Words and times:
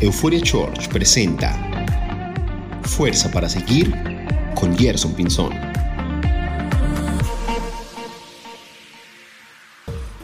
Euphoria 0.00 0.40
Church 0.40 0.88
presenta 0.90 1.52
Fuerza 2.82 3.28
para 3.32 3.48
Seguir 3.48 3.92
con 4.54 4.78
Gerson 4.78 5.12
Pinzón. 5.12 5.50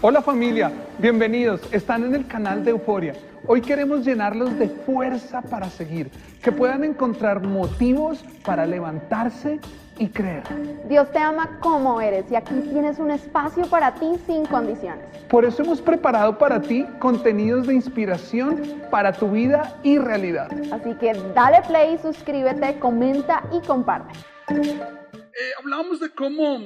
Hola 0.01 0.23
familia, 0.23 0.71
bienvenidos. 1.01 1.61
Están 1.73 2.05
en 2.05 2.15
el 2.15 2.25
canal 2.29 2.65
de 2.65 2.71
Euforia. 2.71 3.15
Hoy 3.49 3.63
queremos 3.63 4.05
llenarlos 4.07 4.57
de 4.61 4.69
fuerza 4.69 5.43
para 5.43 5.69
seguir, 5.69 6.09
que 6.41 6.53
puedan 6.53 6.85
encontrar 6.85 7.43
motivos 7.43 8.25
para 8.45 8.67
levantarse 8.67 9.59
y 9.99 10.09
creer. 10.09 10.43
Dios 10.89 11.11
te 11.13 11.19
ama 11.19 11.59
como 11.61 12.01
eres 12.01 12.31
y 12.31 12.37
aquí 12.37 12.55
tienes 12.71 12.99
un 12.99 13.11
espacio 13.11 13.67
para 13.67 13.95
ti 13.95 14.13
sin 14.27 14.47
condiciones. 14.47 15.05
Por 15.29 15.45
eso 15.45 15.63
hemos 15.63 15.81
preparado 15.81 16.39
para 16.39 16.61
ti 16.61 16.87
contenidos 16.99 17.67
de 17.67 17.75
inspiración 17.75 18.83
para 18.91 19.13
tu 19.13 19.31
vida 19.31 19.79
y 19.83 19.99
realidad. 19.99 20.51
Así 20.73 20.95
que 20.99 21.13
dale 21.35 21.63
play, 21.67 21.99
suscríbete, 21.99 22.79
comenta 22.79 23.43
y 23.53 23.67
comparte. 23.67 24.15
Eh, 24.51 25.53
hablábamos 25.59 26.01
de 26.01 26.11
cómo 26.11 26.59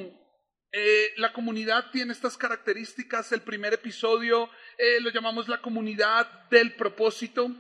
eh, 0.73 1.07
la 1.17 1.33
comunidad 1.33 1.87
tiene 1.93 2.13
estas 2.13 2.37
características. 2.37 3.33
El 3.33 3.41
primer 3.41 3.75
episodio 3.75 4.51
eh, 4.77 5.01
lo 5.01 5.11
llamamos 5.11 5.49
la 5.49 5.61
comunidad 5.63 6.27
del 6.51 6.75
propósito 6.75 7.51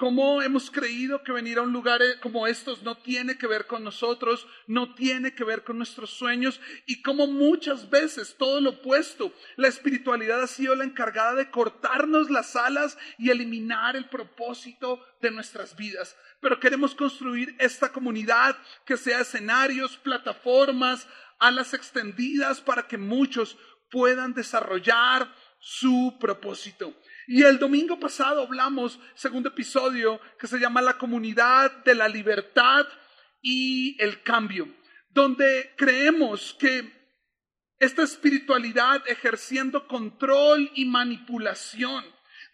cómo 0.00 0.40
hemos 0.40 0.70
creído 0.70 1.22
que 1.22 1.30
venir 1.30 1.58
a 1.58 1.62
un 1.62 1.74
lugar 1.74 2.00
como 2.22 2.46
estos 2.46 2.82
no 2.82 2.96
tiene 2.96 3.36
que 3.36 3.46
ver 3.46 3.66
con 3.66 3.84
nosotros, 3.84 4.46
no 4.66 4.94
tiene 4.94 5.34
que 5.34 5.44
ver 5.44 5.62
con 5.62 5.76
nuestros 5.76 6.08
sueños 6.08 6.58
y 6.86 7.02
cómo 7.02 7.26
muchas 7.26 7.90
veces 7.90 8.34
todo 8.38 8.62
lo 8.62 8.70
opuesto, 8.70 9.30
la 9.56 9.68
espiritualidad 9.68 10.42
ha 10.42 10.46
sido 10.46 10.74
la 10.74 10.84
encargada 10.84 11.34
de 11.34 11.50
cortarnos 11.50 12.30
las 12.30 12.56
alas 12.56 12.96
y 13.18 13.28
eliminar 13.28 13.94
el 13.94 14.08
propósito 14.08 15.04
de 15.20 15.32
nuestras 15.32 15.76
vidas. 15.76 16.16
Pero 16.40 16.58
queremos 16.58 16.94
construir 16.94 17.54
esta 17.58 17.92
comunidad 17.92 18.56
que 18.86 18.96
sea 18.96 19.20
escenarios, 19.20 19.98
plataformas, 19.98 21.06
alas 21.38 21.74
extendidas 21.74 22.62
para 22.62 22.88
que 22.88 22.96
muchos 22.96 23.58
puedan 23.90 24.32
desarrollar 24.32 25.30
su 25.58 26.16
propósito. 26.18 26.94
Y 27.26 27.42
el 27.42 27.58
domingo 27.58 27.98
pasado 28.00 28.42
hablamos, 28.42 28.98
segundo 29.14 29.50
episodio, 29.50 30.20
que 30.38 30.46
se 30.46 30.58
llama 30.58 30.82
La 30.82 30.98
comunidad 30.98 31.84
de 31.84 31.94
la 31.94 32.08
libertad 32.08 32.86
y 33.42 33.96
el 34.02 34.22
cambio, 34.22 34.68
donde 35.10 35.72
creemos 35.76 36.56
que 36.58 37.00
esta 37.78 38.02
espiritualidad 38.02 39.02
ejerciendo 39.06 39.88
control 39.88 40.70
y 40.74 40.84
manipulación, 40.84 42.04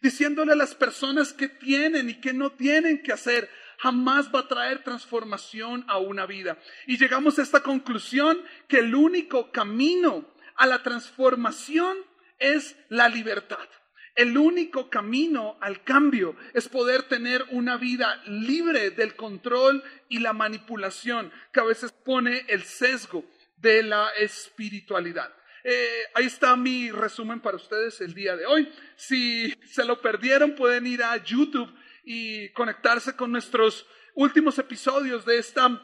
diciéndole 0.01 0.53
a 0.53 0.57
las 0.57 0.75
personas 0.75 1.33
que 1.33 1.49
tienen 1.49 2.11
y 2.11 2.21
que 2.21 2.33
no 2.33 2.53
tienen 2.53 3.03
que 3.03 3.13
hacer, 3.13 3.51
jamás 3.79 4.33
va 4.33 4.41
a 4.41 4.49
traer 4.49 4.85
transformación 4.85 5.85
a 5.89 5.99
una 5.99 6.27
vida. 6.27 6.59
Y 6.87 6.97
llegamos 6.97 7.39
a 7.39 7.43
esta 7.43 7.63
conclusión 7.63 8.41
que 8.69 8.79
el 8.79 8.95
único 8.95 9.51
camino 9.51 10.33
a 10.57 10.67
la 10.67 10.83
transformación 10.83 11.97
es 12.39 12.77
la 12.89 13.09
libertad. 13.09 13.69
El 14.17 14.39
único 14.39 14.89
camino 14.89 15.59
al 15.61 15.85
cambio 15.85 16.37
es 16.55 16.71
poder 16.71 17.03
tener 17.03 17.45
una 17.51 17.77
vida 17.77 18.23
libre 18.27 18.91
del 18.91 19.15
control 19.15 19.85
y 20.09 20.21
la 20.21 20.33
manipulación 20.33 21.31
que 21.53 21.61
a 21.61 21.65
veces 21.65 21.93
pone 21.93 22.47
el 22.49 22.65
sesgo 22.65 23.27
de 23.59 23.83
la 23.83 24.09
espiritualidad. 24.19 25.31
Eh, 25.63 26.05
ahí 26.15 26.25
está 26.25 26.57
mi 26.57 26.91
resumen 26.91 27.41
para 27.41 27.57
ustedes 27.57 28.01
el 28.01 28.15
día 28.15 28.37
de 28.37 28.47
hoy. 28.47 28.73
Si 28.97 29.53
se 29.67 29.85
lo 29.85 30.01
perdieron, 30.01 30.55
pueden 30.55 30.87
ir 30.87 31.03
a 31.03 31.23
YouTube 31.23 31.71
y 32.03 32.49
conectarse 32.53 33.15
con 33.17 33.31
nuestros 33.31 33.87
últimos 34.15 34.59
episodios 34.59 35.27
de 35.27 35.37
esta 35.37 35.79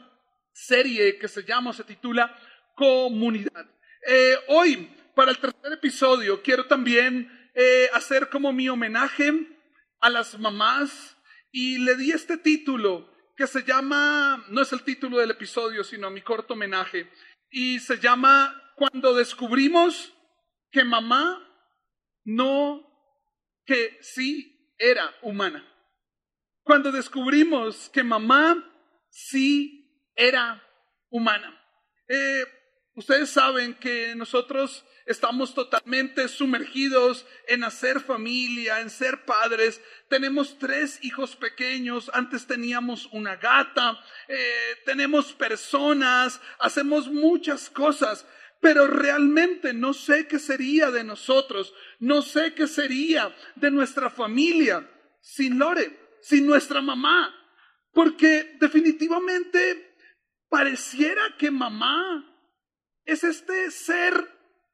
serie 0.53 1.19
que 1.19 1.29
se 1.29 1.43
llama, 1.43 1.75
se 1.75 1.85
titula 1.85 2.35
Comunidad. 2.75 3.67
Eh, 4.07 4.37
hoy, 4.49 4.91
para 5.15 5.33
el 5.33 5.39
tercer 5.39 5.73
episodio, 5.73 6.41
quiero 6.41 6.67
también 6.67 7.42
eh, 7.55 7.89
hacer 7.93 8.29
como 8.29 8.53
mi 8.53 8.69
homenaje 8.69 9.33
a 10.01 10.11
las 10.11 10.39
mamás 10.39 11.17
y 11.51 11.79
le 11.79 11.97
di 11.97 12.13
este 12.13 12.39
título 12.39 13.11
que 13.37 13.47
se 13.47 13.63
llama, 13.63 14.45
no 14.49 14.63
es 14.63 14.73
el 14.73 14.83
título 14.83 15.19
del 15.19 15.31
episodio, 15.31 15.85
sino 15.85 16.11
mi 16.11 16.23
corto 16.23 16.55
homenaje, 16.55 17.11
y 17.51 17.79
se 17.81 17.99
llama 17.99 18.73
Cuando 18.77 19.15
descubrimos 19.15 20.13
que 20.71 20.85
mamá 20.85 21.47
no, 22.25 22.87
que 23.65 23.99
sí 24.01 24.75
era 24.79 25.15
humana. 25.23 25.67
Cuando 26.63 26.93
descubrimos 26.93 27.91
que 27.91 28.03
mamá 28.03 28.57
sí 29.11 30.11
era 30.15 30.63
humana. 31.11 31.59
Eh, 32.09 32.45
ustedes 32.95 33.31
saben 33.31 33.75
que 33.75 34.15
nosotros 34.15 34.85
estamos 35.07 35.55
totalmente 35.55 36.29
sumergidos 36.29 37.27
en 37.49 37.65
hacer 37.65 38.01
familia, 38.01 38.81
en 38.81 38.91
ser 38.91 39.25
padres. 39.25 39.81
Tenemos 40.09 40.59
tres 40.59 40.99
hijos 41.03 41.37
pequeños, 41.37 42.11
antes 42.15 42.47
teníamos 42.47 43.09
una 43.13 43.37
gata, 43.37 43.99
eh, 44.29 44.77
tenemos 44.85 45.33
personas, 45.33 46.41
hacemos 46.59 47.09
muchas 47.09 47.71
cosas, 47.71 48.27
pero 48.61 48.87
realmente 48.87 49.73
no 49.73 49.93
sé 49.93 50.29
qué 50.29 50.39
sería 50.39 50.91
de 50.91 51.03
nosotros, 51.03 51.75
no 51.99 52.23
sé 52.23 52.55
qué 52.55 52.69
sería 52.69 53.35
de 53.57 53.71
nuestra 53.71 54.09
familia 54.09 54.89
sin 55.21 55.59
Lore, 55.59 55.99
sin 56.21 56.47
nuestra 56.47 56.81
mamá, 56.81 57.35
porque 57.93 58.57
definitivamente 58.61 59.97
pareciera 60.49 61.37
que 61.39 61.51
mamá 61.51 62.29
es 63.05 63.25
este 63.25 63.71
ser 63.71 64.15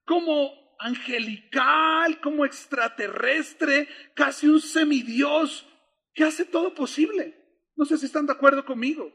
como 0.08 0.74
angelical, 0.78 2.18
como 2.20 2.46
extraterrestre, 2.46 3.88
casi 4.14 4.48
un 4.48 4.60
semidios 4.60 5.66
que 6.14 6.24
hace 6.24 6.46
todo 6.46 6.74
posible. 6.74 7.36
No 7.76 7.84
sé 7.84 7.98
si 7.98 8.06
están 8.06 8.24
de 8.24 8.32
acuerdo 8.32 8.64
conmigo. 8.64 9.12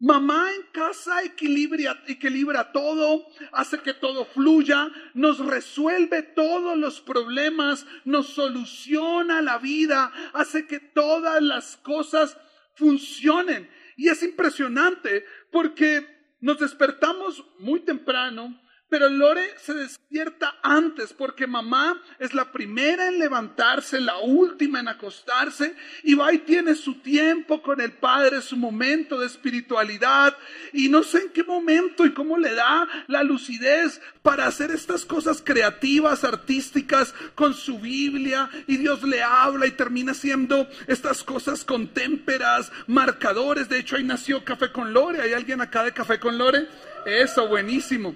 Mamá 0.00 0.50
en 0.52 0.62
casa 0.72 1.22
equilibra, 1.22 2.02
equilibra 2.08 2.72
todo, 2.72 3.24
hace 3.52 3.78
que 3.78 3.94
todo 3.94 4.24
fluya, 4.24 4.90
nos 5.14 5.38
resuelve 5.38 6.22
todos 6.22 6.76
los 6.76 7.00
problemas, 7.00 7.86
nos 8.04 8.26
soluciona 8.30 9.40
la 9.40 9.58
vida, 9.58 10.12
hace 10.32 10.66
que 10.66 10.80
todas 10.80 11.40
las 11.40 11.76
cosas 11.76 12.36
funcionen. 12.74 13.70
Y 13.96 14.08
es 14.08 14.24
impresionante 14.24 15.24
porque 15.52 16.21
nos 16.42 16.58
despertamos 16.58 17.42
muy 17.60 17.80
temprano, 17.80 18.54
pero 18.92 19.08
Lore 19.08 19.54
se 19.56 19.72
despierta 19.72 20.56
antes 20.62 21.14
porque 21.14 21.46
mamá 21.46 21.98
es 22.18 22.34
la 22.34 22.52
primera 22.52 23.08
en 23.08 23.18
levantarse, 23.18 23.98
la 23.98 24.18
última 24.18 24.80
en 24.80 24.88
acostarse 24.88 25.74
y 26.02 26.12
va 26.12 26.30
y 26.30 26.40
tiene 26.40 26.74
su 26.74 26.96
tiempo 26.96 27.62
con 27.62 27.80
el 27.80 27.92
Padre, 27.92 28.42
su 28.42 28.54
momento 28.54 29.18
de 29.18 29.28
espiritualidad 29.28 30.36
y 30.74 30.90
no 30.90 31.02
sé 31.04 31.20
en 31.20 31.30
qué 31.30 31.42
momento 31.42 32.04
y 32.04 32.12
cómo 32.12 32.36
le 32.36 32.52
da 32.52 32.86
la 33.06 33.22
lucidez 33.22 33.98
para 34.20 34.46
hacer 34.46 34.70
estas 34.70 35.06
cosas 35.06 35.40
creativas, 35.42 36.22
artísticas 36.22 37.14
con 37.34 37.54
su 37.54 37.78
Biblia 37.78 38.50
y 38.66 38.76
Dios 38.76 39.02
le 39.04 39.22
habla 39.22 39.66
y 39.66 39.70
termina 39.70 40.12
haciendo 40.12 40.68
estas 40.86 41.24
cosas 41.24 41.64
con 41.64 41.88
témperas, 41.94 42.70
marcadores. 42.88 43.70
De 43.70 43.78
hecho, 43.78 43.96
ahí 43.96 44.04
nació 44.04 44.44
Café 44.44 44.70
con 44.70 44.92
Lore. 44.92 45.22
¿Hay 45.22 45.32
alguien 45.32 45.62
acá 45.62 45.82
de 45.82 45.92
Café 45.92 46.20
con 46.20 46.36
Lore? 46.36 46.68
Eso, 47.06 47.48
buenísimo. 47.48 48.14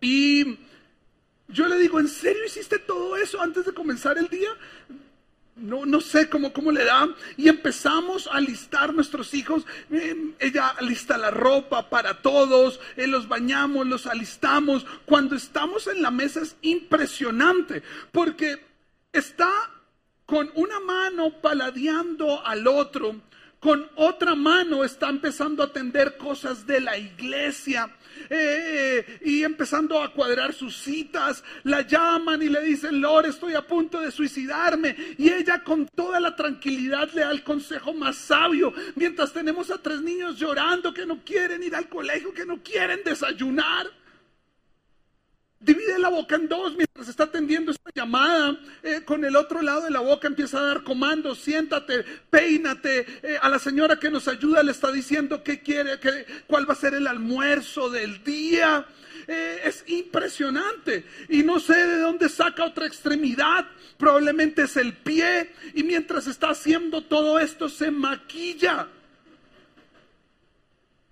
Y 0.00 0.58
yo 1.48 1.66
le 1.66 1.78
digo, 1.78 1.98
¿en 1.98 2.08
serio 2.08 2.44
hiciste 2.44 2.78
todo 2.78 3.16
eso 3.16 3.40
antes 3.40 3.64
de 3.64 3.72
comenzar 3.72 4.18
el 4.18 4.28
día? 4.28 4.50
No, 5.56 5.84
no 5.84 6.00
sé 6.00 6.28
cómo, 6.28 6.52
cómo 6.52 6.70
le 6.70 6.84
da. 6.84 7.08
Y 7.36 7.48
empezamos 7.48 8.28
a 8.28 8.36
alistar 8.36 8.94
nuestros 8.94 9.34
hijos. 9.34 9.66
Eh, 9.90 10.34
ella 10.38 10.68
alista 10.68 11.18
la 11.18 11.30
ropa 11.30 11.90
para 11.90 12.22
todos. 12.22 12.80
Eh, 12.96 13.06
los 13.06 13.28
bañamos, 13.28 13.86
los 13.86 14.06
alistamos. 14.06 14.86
Cuando 15.04 15.34
estamos 15.34 15.86
en 15.88 16.02
la 16.02 16.10
mesa 16.10 16.42
es 16.42 16.56
impresionante. 16.62 17.82
Porque 18.12 18.64
está 19.12 19.50
con 20.26 20.50
una 20.54 20.78
mano 20.80 21.30
paladeando 21.40 22.46
al 22.46 22.66
otro. 22.68 23.16
Con 23.58 23.90
otra 23.96 24.36
mano 24.36 24.84
está 24.84 25.08
empezando 25.08 25.62
a 25.62 25.66
atender 25.66 26.16
cosas 26.16 26.66
de 26.66 26.80
la 26.80 26.96
iglesia. 26.96 27.90
Eh, 28.30 29.20
y 29.24 29.42
empezando 29.42 30.02
a 30.02 30.12
cuadrar 30.12 30.52
sus 30.52 30.76
citas, 30.76 31.42
la 31.64 31.82
llaman 31.82 32.42
y 32.42 32.48
le 32.48 32.60
dicen, 32.62 33.00
Lore, 33.00 33.30
estoy 33.30 33.54
a 33.54 33.66
punto 33.66 34.00
de 34.00 34.10
suicidarme. 34.10 34.94
Y 35.16 35.30
ella 35.30 35.62
con 35.62 35.86
toda 35.86 36.20
la 36.20 36.36
tranquilidad 36.36 37.10
le 37.12 37.22
da 37.22 37.30
el 37.30 37.42
consejo 37.42 37.92
más 37.92 38.16
sabio, 38.16 38.72
mientras 38.94 39.32
tenemos 39.32 39.70
a 39.70 39.78
tres 39.78 40.00
niños 40.00 40.36
llorando 40.38 40.92
que 40.92 41.06
no 41.06 41.24
quieren 41.24 41.62
ir 41.62 41.74
al 41.74 41.88
colegio, 41.88 42.32
que 42.32 42.46
no 42.46 42.62
quieren 42.62 43.00
desayunar. 43.04 43.86
Divide 45.60 45.98
la 45.98 46.08
boca 46.08 46.36
en 46.36 46.48
dos 46.48 46.74
mientras 46.76 47.08
está 47.08 47.24
atendiendo 47.24 47.72
esta 47.72 47.90
llamada. 47.94 48.58
Eh, 48.82 49.02
con 49.04 49.24
el 49.24 49.36
otro 49.36 49.62
lado 49.62 49.82
de 49.82 49.90
la 49.90 50.00
boca 50.00 50.28
empieza 50.28 50.58
a 50.58 50.66
dar 50.66 50.82
comandos, 50.82 51.38
siéntate, 51.38 52.04
peínate. 52.30 53.06
Eh, 53.22 53.38
a 53.40 53.48
la 53.48 53.58
señora 53.58 53.98
que 53.98 54.10
nos 54.10 54.28
ayuda 54.28 54.62
le 54.62 54.72
está 54.72 54.92
diciendo 54.92 55.42
qué 55.42 55.60
quiere, 55.60 55.98
qué, 55.98 56.26
cuál 56.46 56.68
va 56.68 56.74
a 56.74 56.76
ser 56.76 56.94
el 56.94 57.06
almuerzo 57.06 57.90
del 57.90 58.22
día. 58.22 58.86
Eh, 59.26 59.60
es 59.64 59.84
impresionante. 59.88 61.04
Y 61.28 61.42
no 61.42 61.60
sé 61.60 61.74
de 61.74 61.98
dónde 61.98 62.28
saca 62.28 62.64
otra 62.64 62.86
extremidad. 62.86 63.66
Probablemente 63.98 64.62
es 64.62 64.76
el 64.76 64.94
pie. 64.94 65.52
Y 65.74 65.82
mientras 65.82 66.26
está 66.26 66.50
haciendo 66.50 67.02
todo 67.02 67.38
esto 67.38 67.68
se 67.68 67.90
maquilla. 67.90 68.88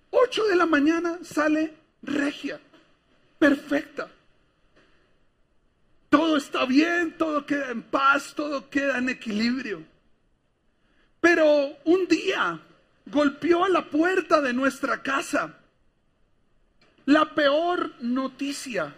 8 0.09 0.47
de 0.47 0.55
la 0.55 0.65
mañana 0.65 1.19
sale 1.21 1.73
regia, 2.01 2.59
perfecta. 3.37 4.07
Todo 6.09 6.37
está 6.37 6.65
bien, 6.65 7.17
todo 7.17 7.45
queda 7.45 7.71
en 7.71 7.83
paz, 7.83 8.33
todo 8.35 8.69
queda 8.69 8.97
en 8.97 9.09
equilibrio. 9.09 9.83
Pero 11.19 11.77
un 11.83 12.07
día 12.07 12.59
golpeó 13.05 13.65
a 13.65 13.69
la 13.69 13.89
puerta 13.89 14.41
de 14.41 14.53
nuestra 14.53 15.01
casa 15.01 15.57
la 17.05 17.33
peor 17.33 17.93
noticia 18.01 18.93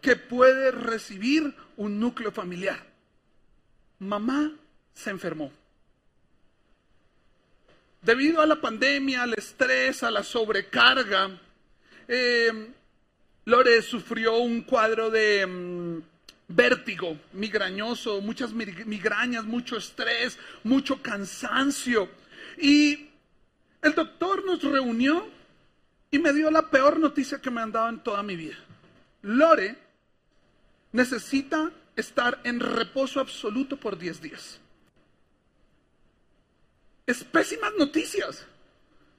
que 0.00 0.16
puede 0.16 0.70
recibir 0.70 1.54
un 1.76 1.98
núcleo 1.98 2.32
familiar. 2.32 2.80
Mamá 3.98 4.52
se 4.94 5.10
enfermó. 5.10 5.52
Debido 8.02 8.40
a 8.40 8.46
la 8.46 8.60
pandemia, 8.60 9.24
al 9.24 9.34
estrés, 9.34 10.02
a 10.02 10.10
la 10.10 10.22
sobrecarga, 10.22 11.38
eh, 12.08 12.72
Lore 13.44 13.82
sufrió 13.82 14.38
un 14.38 14.62
cuadro 14.62 15.10
de 15.10 15.46
mm, 15.46 15.89
vértigo 16.50 17.16
migrañoso, 17.32 18.20
muchas 18.20 18.52
migrañas, 18.52 19.44
mucho 19.44 19.76
estrés, 19.76 20.38
mucho 20.64 21.00
cansancio. 21.00 22.08
Y 22.58 23.08
el 23.82 23.94
doctor 23.94 24.44
nos 24.44 24.62
reunió 24.62 25.28
y 26.10 26.18
me 26.18 26.32
dio 26.32 26.50
la 26.50 26.68
peor 26.68 26.98
noticia 26.98 27.40
que 27.40 27.50
me 27.50 27.60
han 27.60 27.72
dado 27.72 27.88
en 27.88 28.00
toda 28.00 28.22
mi 28.22 28.36
vida. 28.36 28.56
Lore 29.22 29.78
necesita 30.92 31.70
estar 31.94 32.40
en 32.44 32.58
reposo 32.58 33.20
absoluto 33.20 33.76
por 33.76 33.96
10 33.96 34.20
días. 34.20 34.60
Es 37.06 37.22
pésimas 37.24 37.72
noticias. 37.78 38.44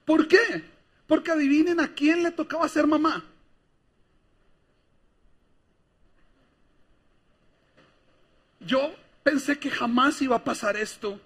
¿Por 0.04 0.28
qué? 0.28 0.64
Porque 1.06 1.30
adivinen 1.30 1.80
a 1.80 1.94
quién 1.94 2.22
le 2.22 2.30
tocaba 2.30 2.68
ser 2.68 2.86
mamá. 2.86 3.24
Yo 8.66 8.94
pensé 9.22 9.58
que 9.58 9.70
jamás 9.70 10.20
iba 10.22 10.36
a 10.36 10.44
pasar 10.44 10.76
esto, 10.76 11.20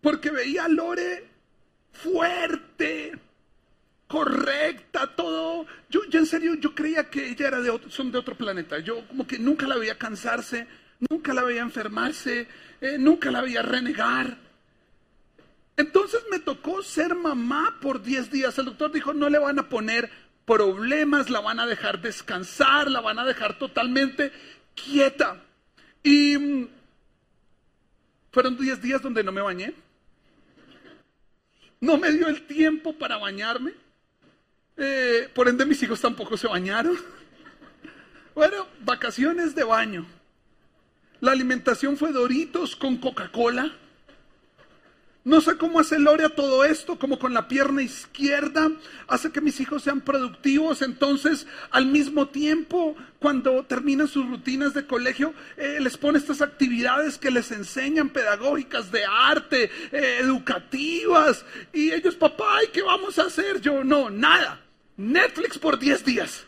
porque 0.00 0.30
veía 0.30 0.64
a 0.64 0.68
Lore 0.68 1.28
fuerte, 1.92 3.12
correcta, 4.06 5.14
todo. 5.14 5.66
Yo, 5.88 6.02
en 6.12 6.26
serio, 6.26 6.54
yo 6.54 6.74
creía 6.74 7.10
que 7.10 7.30
ella 7.30 7.48
era 7.48 7.60
de 7.60 7.70
otro, 7.70 7.90
son 7.90 8.12
de 8.12 8.18
otro 8.18 8.36
planeta. 8.36 8.78
Yo 8.78 9.06
como 9.08 9.26
que 9.26 9.38
nunca 9.38 9.66
la 9.66 9.76
veía 9.76 9.98
cansarse, 9.98 10.66
nunca 11.10 11.32
la 11.32 11.42
veía 11.42 11.62
enfermarse, 11.62 12.46
eh, 12.80 12.96
nunca 12.98 13.30
la 13.30 13.40
veía 13.40 13.62
renegar. 13.62 14.38
Entonces 15.76 16.22
me 16.30 16.38
tocó 16.38 16.82
ser 16.82 17.14
mamá 17.14 17.78
por 17.80 18.02
10 18.02 18.30
días. 18.30 18.58
El 18.58 18.66
doctor 18.66 18.92
dijo, 18.92 19.12
no 19.12 19.28
le 19.28 19.38
van 19.38 19.58
a 19.58 19.68
poner 19.68 20.10
problemas, 20.44 21.30
la 21.30 21.40
van 21.40 21.58
a 21.58 21.66
dejar 21.66 22.00
descansar, 22.00 22.90
la 22.90 23.00
van 23.00 23.18
a 23.18 23.24
dejar 23.24 23.58
totalmente 23.58 24.30
quieta. 24.74 25.42
Y 26.04 26.38
mm, 26.38 26.68
fueron 28.30 28.56
10 28.56 28.80
días 28.80 29.02
donde 29.02 29.24
no 29.24 29.32
me 29.32 29.40
bañé. 29.40 29.74
No 31.80 31.98
me 31.98 32.12
dio 32.12 32.28
el 32.28 32.46
tiempo 32.46 32.92
para 32.92 33.16
bañarme. 33.16 33.72
Eh, 34.76 35.28
por 35.34 35.48
ende 35.48 35.66
mis 35.66 35.82
hijos 35.82 36.00
tampoco 36.00 36.36
se 36.36 36.46
bañaron. 36.46 36.96
Bueno, 38.34 38.66
vacaciones 38.80 39.54
de 39.54 39.64
baño. 39.64 40.06
La 41.20 41.32
alimentación 41.32 41.96
fue 41.96 42.12
Doritos 42.12 42.76
con 42.76 42.98
Coca-Cola. 42.98 43.72
No 45.24 45.40
sé 45.40 45.56
cómo 45.56 45.80
hace 45.80 45.98
Loria 45.98 46.28
todo 46.28 46.66
esto, 46.66 46.98
como 46.98 47.18
con 47.18 47.32
la 47.32 47.48
pierna 47.48 47.80
izquierda, 47.80 48.70
hace 49.08 49.32
que 49.32 49.40
mis 49.40 49.58
hijos 49.58 49.82
sean 49.82 50.02
productivos. 50.02 50.82
Entonces, 50.82 51.46
al 51.70 51.86
mismo 51.86 52.28
tiempo, 52.28 52.94
cuando 53.20 53.64
terminan 53.64 54.06
sus 54.06 54.28
rutinas 54.28 54.74
de 54.74 54.86
colegio, 54.86 55.32
eh, 55.56 55.78
les 55.80 55.96
pone 55.96 56.18
estas 56.18 56.42
actividades 56.42 57.16
que 57.16 57.30
les 57.30 57.50
enseñan 57.52 58.10
pedagógicas 58.10 58.92
de 58.92 59.06
arte, 59.06 59.70
eh, 59.92 60.18
educativas. 60.20 61.46
Y 61.72 61.90
ellos, 61.90 62.16
papá, 62.16 62.62
¿y 62.62 62.68
qué 62.68 62.82
vamos 62.82 63.18
a 63.18 63.22
hacer? 63.22 63.62
Yo, 63.62 63.82
no, 63.82 64.10
nada. 64.10 64.60
Netflix 64.98 65.58
por 65.58 65.78
10 65.78 66.04
días. 66.04 66.44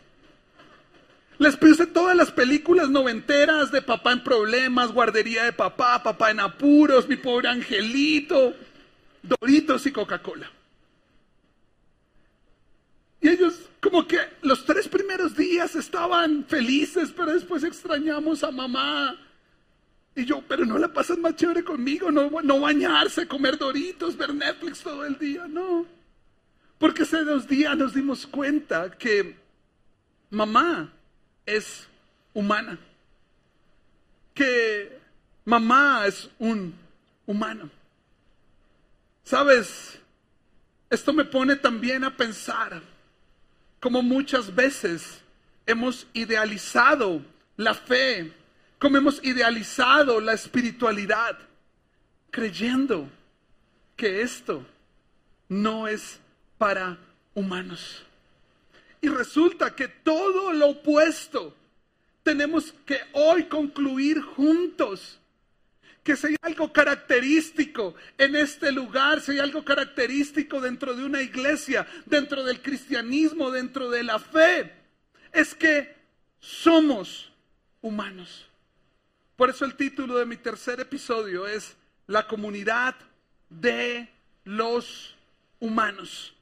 Les 1.39 1.57
puse 1.57 1.87
todas 1.87 2.17
las 2.17 2.31
películas 2.31 2.89
noventeras 2.89 3.71
de 3.71 3.83
papá 3.83 4.13
en 4.13 4.25
problemas, 4.25 4.93
guardería 4.93 5.45
de 5.45 5.53
papá, 5.53 6.03
papá 6.03 6.31
en 6.31 6.41
apuros, 6.41 7.09
mi 7.09 7.17
pobre 7.17 7.49
angelito. 7.49 8.55
Doritos 9.23 9.85
y 9.87 9.93
Coca-Cola. 9.93 10.51
Y 13.21 13.29
ellos 13.29 13.69
como 13.81 14.07
que 14.07 14.19
los 14.43 14.65
tres 14.65 14.89
primeros 14.89 15.37
días 15.37 15.75
estaban 15.75 16.45
felices, 16.45 17.13
pero 17.15 17.33
después 17.33 17.65
extrañamos 17.65 18.43
a 18.43 18.51
mamá. 18.51 19.19
Y 20.15 20.25
yo, 20.25 20.43
pero 20.49 20.65
no 20.65 20.79
la 20.79 20.93
pasan 20.93 21.21
más 21.21 21.37
chévere 21.37 21.63
conmigo, 21.63 22.11
no, 22.11 22.61
bañarse, 22.61 23.29
comer 23.29 23.59
Doritos, 23.59 24.17
ver 24.17 24.33
Netflix 24.33 24.81
todo 24.81 25.05
el 25.05 25.19
día, 25.19 25.47
no. 25.47 25.87
Porque 26.79 27.03
hace 27.03 27.25
dos 27.25 27.47
días 27.47 27.77
nos 27.77 27.95
dimos 27.95 28.27
cuenta 28.27 28.91
que 28.91 29.37
mamá 30.31 30.93
es 31.47 31.89
humana. 32.35 32.79
Que 34.35 35.01
mamá 35.45 36.05
es 36.07 36.29
un 36.39 36.75
humano. 37.25 37.71
Sabes, 39.25 39.99
esto 40.91 41.13
me 41.13 41.25
pone 41.25 41.57
también 41.57 42.05
a 42.05 42.17
pensar 42.17 42.83
como 43.81 44.03
muchas 44.03 44.55
veces 44.55 45.21
hemos 45.67 46.07
idealizado 46.13 47.23
la 47.57 47.75
fe, 47.75 48.33
como 48.79 48.99
hemos 48.99 49.23
idealizado 49.25 50.21
la 50.21 50.33
espiritualidad, 50.33 51.39
creyendo 52.31 53.09
que 53.97 54.23
esto 54.23 54.65
no 55.49 55.89
es 55.89 56.21
para 56.59 56.99
humanos. 57.35 58.06
Y 59.01 59.09
resulta 59.09 59.75
que 59.75 59.89
todo 59.89 60.53
lo 60.53 60.69
opuesto 60.69 61.55
tenemos 62.23 62.75
que 62.85 63.01
hoy 63.13 63.45
concluir 63.45 64.21
juntos 64.21 65.21
que 66.07 66.15
si 66.15 66.29
hay 66.29 66.37
algo 66.43 66.73
característico 66.73 67.97
en 68.17 68.37
este 68.37 68.71
lugar, 68.71 69.21
si 69.21 69.33
hay 69.33 69.41
algo 69.41 69.65
característico 69.65 70.61
dentro 70.61 70.95
de 70.95 71.05
una 71.05 71.21
iglesia, 71.21 71.85
dentro 72.05 72.45
del 72.45 72.63
cristianismo, 72.63 73.51
dentro 73.51 73.91
de 73.91 74.05
la 74.05 74.21
fe, 74.21 74.73
es 75.33 75.53
que 75.53 75.97
somos 76.39 77.33
humanos. 77.83 78.47
Por 79.35 79.51
eso 79.51 79.65
el 79.65 79.75
título 79.75 80.17
de 80.17 80.27
mi 80.27 80.37
tercer 80.37 80.79
episodio 80.79 81.49
es 81.49 81.77
La 82.07 82.29
comunidad 82.29 82.95
de 83.51 84.09
los 84.45 85.17
humanos. 85.59 86.36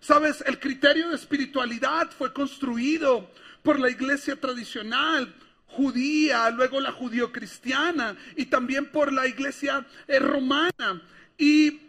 Sabes, 0.00 0.42
el 0.46 0.60
criterio 0.60 1.08
de 1.08 1.16
espiritualidad 1.16 2.10
fue 2.10 2.32
construido 2.32 3.30
por 3.62 3.80
la 3.80 3.90
iglesia 3.90 4.36
tradicional, 4.36 5.34
judía, 5.66 6.48
luego 6.50 6.80
la 6.80 6.92
judío-cristiana 6.92 8.16
y 8.36 8.46
también 8.46 8.86
por 8.86 9.12
la 9.12 9.26
iglesia 9.26 9.84
eh, 10.06 10.18
romana. 10.18 11.02
Y 11.36 11.80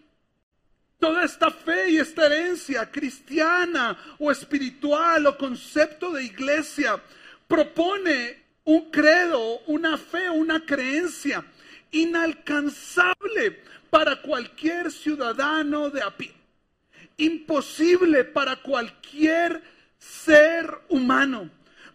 toda 1.00 1.24
esta 1.24 1.52
fe 1.52 1.92
y 1.92 1.98
esta 1.98 2.26
herencia 2.26 2.90
cristiana 2.92 3.98
o 4.20 4.32
espiritual 4.32 5.28
o 5.28 5.38
concepto 5.38 6.12
de 6.12 6.24
iglesia 6.24 7.02
propone 7.48 8.44
un 8.64 8.90
credo, 8.92 9.60
una 9.68 9.98
fe, 9.98 10.30
una 10.30 10.66
creencia 10.66 11.46
inalcanzable 11.92 13.62
para 13.90 14.22
cualquier 14.22 14.92
ciudadano 14.92 15.90
de 15.90 16.02
a 16.02 16.12
imposible 17.18 18.24
para 18.24 18.58
cualquier 18.58 19.62
ser 20.00 20.70
humano 20.90 21.50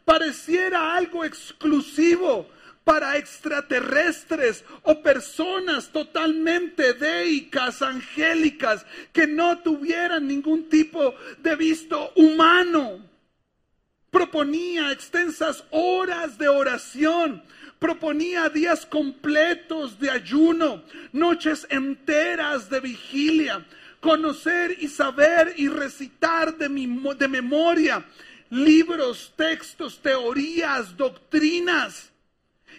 pareciera 0.04 0.94
algo 0.94 1.24
exclusivo 1.24 2.48
para 2.84 3.16
extraterrestres 3.16 4.64
o 4.82 5.02
personas 5.02 5.88
totalmente 5.88 6.94
deicas, 6.94 7.80
angélicas, 7.80 8.84
que 9.12 9.26
no 9.26 9.58
tuvieran 9.58 10.26
ningún 10.26 10.68
tipo 10.68 11.14
de 11.38 11.56
visto 11.56 12.12
humano. 12.16 13.08
proponía 14.10 14.92
extensas 14.92 15.64
horas 15.70 16.36
de 16.36 16.46
oración, 16.46 17.42
proponía 17.78 18.50
días 18.50 18.84
completos 18.84 19.98
de 19.98 20.10
ayuno, 20.10 20.84
noches 21.12 21.66
enteras 21.70 22.68
de 22.68 22.80
vigilia, 22.80 23.64
conocer 24.02 24.76
y 24.80 24.88
saber 24.88 25.54
y 25.56 25.68
recitar 25.68 26.58
de, 26.58 26.68
de 26.68 27.28
memoria 27.28 28.04
libros, 28.50 29.32
textos, 29.36 30.02
teorías, 30.02 30.96
doctrinas. 30.96 32.10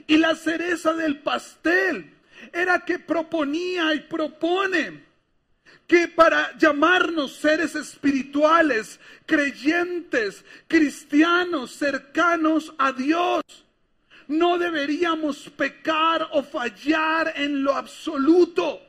Y 0.05 0.17
la 0.17 0.35
cereza 0.35 0.93
del 0.93 1.19
pastel 1.19 2.13
era 2.51 2.83
que 2.85 2.99
proponía 2.99 3.95
y 3.95 4.01
propone 4.01 5.05
que 5.87 6.09
para 6.09 6.57
llamarnos 6.57 7.37
seres 7.37 7.73
espirituales, 7.75 8.99
creyentes, 9.25 10.43
cristianos, 10.67 11.71
cercanos 11.71 12.73
a 12.77 12.91
Dios, 12.91 13.43
no 14.27 14.57
deberíamos 14.57 15.49
pecar 15.51 16.27
o 16.33 16.43
fallar 16.43 17.33
en 17.37 17.63
lo 17.63 17.73
absoluto. 17.75 18.81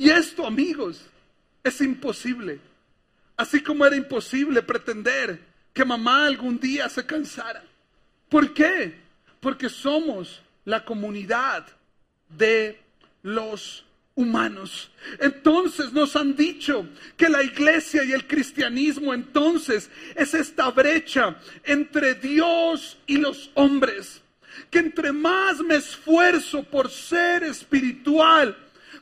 Y 0.00 0.08
esto, 0.08 0.46
amigos, 0.46 1.02
es 1.62 1.78
imposible. 1.82 2.58
Así 3.36 3.60
como 3.60 3.84
era 3.84 3.94
imposible 3.94 4.62
pretender 4.62 5.38
que 5.74 5.84
mamá 5.84 6.24
algún 6.24 6.58
día 6.58 6.88
se 6.88 7.04
cansara. 7.04 7.62
¿Por 8.30 8.54
qué? 8.54 8.94
Porque 9.40 9.68
somos 9.68 10.40
la 10.64 10.86
comunidad 10.86 11.66
de 12.30 12.80
los 13.22 13.84
humanos. 14.14 14.90
Entonces 15.18 15.92
nos 15.92 16.16
han 16.16 16.34
dicho 16.34 16.88
que 17.18 17.28
la 17.28 17.42
iglesia 17.42 18.02
y 18.02 18.12
el 18.12 18.26
cristianismo 18.26 19.12
entonces 19.12 19.90
es 20.14 20.32
esta 20.32 20.70
brecha 20.70 21.36
entre 21.62 22.14
Dios 22.14 22.96
y 23.06 23.18
los 23.18 23.50
hombres. 23.52 24.22
Que 24.70 24.78
entre 24.78 25.12
más 25.12 25.58
me 25.58 25.74
esfuerzo 25.74 26.62
por 26.62 26.90
ser 26.90 27.42
espiritual, 27.44 28.56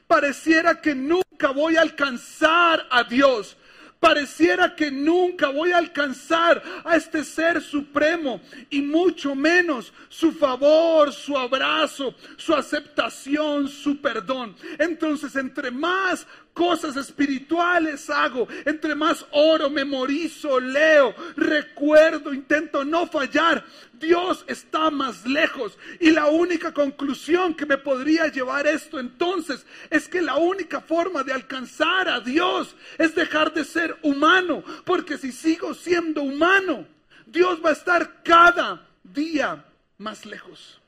pareciera 0.08 0.80
que 0.80 0.94
nunca 0.94 1.50
voy 1.54 1.76
a 1.76 1.82
alcanzar 1.82 2.84
a 2.90 3.04
Dios. 3.04 3.56
Pareciera 4.00 4.76
que 4.76 4.92
nunca 4.92 5.48
voy 5.48 5.72
a 5.72 5.78
alcanzar 5.78 6.62
a 6.84 6.94
este 6.94 7.24
ser 7.24 7.60
supremo 7.60 8.40
y 8.70 8.80
mucho 8.80 9.34
menos 9.34 9.92
su 10.08 10.30
favor, 10.30 11.12
su 11.12 11.36
abrazo, 11.36 12.14
su 12.36 12.54
aceptación, 12.54 13.66
su 13.66 14.00
perdón. 14.00 14.54
Entonces, 14.78 15.34
entre 15.34 15.72
más 15.72 16.28
cosas 16.58 16.96
espirituales 16.96 18.10
hago, 18.10 18.48
entre 18.64 18.96
más 18.96 19.24
oro, 19.30 19.70
memorizo, 19.70 20.58
leo, 20.58 21.14
recuerdo, 21.36 22.34
intento 22.34 22.84
no 22.84 23.06
fallar, 23.06 23.64
Dios 23.92 24.44
está 24.48 24.90
más 24.90 25.24
lejos. 25.24 25.78
Y 26.00 26.10
la 26.10 26.26
única 26.26 26.74
conclusión 26.74 27.54
que 27.54 27.64
me 27.64 27.78
podría 27.78 28.26
llevar 28.26 28.66
esto 28.66 28.98
entonces 28.98 29.64
es 29.88 30.08
que 30.08 30.20
la 30.20 30.34
única 30.34 30.80
forma 30.80 31.22
de 31.22 31.32
alcanzar 31.32 32.08
a 32.08 32.18
Dios 32.18 32.74
es 32.98 33.14
dejar 33.14 33.54
de 33.54 33.64
ser 33.64 33.96
humano, 34.02 34.64
porque 34.84 35.16
si 35.16 35.30
sigo 35.30 35.74
siendo 35.74 36.22
humano, 36.22 36.88
Dios 37.24 37.60
va 37.64 37.70
a 37.70 37.74
estar 37.74 38.24
cada 38.24 38.84
día 39.04 39.64
más 39.96 40.26
lejos. 40.26 40.80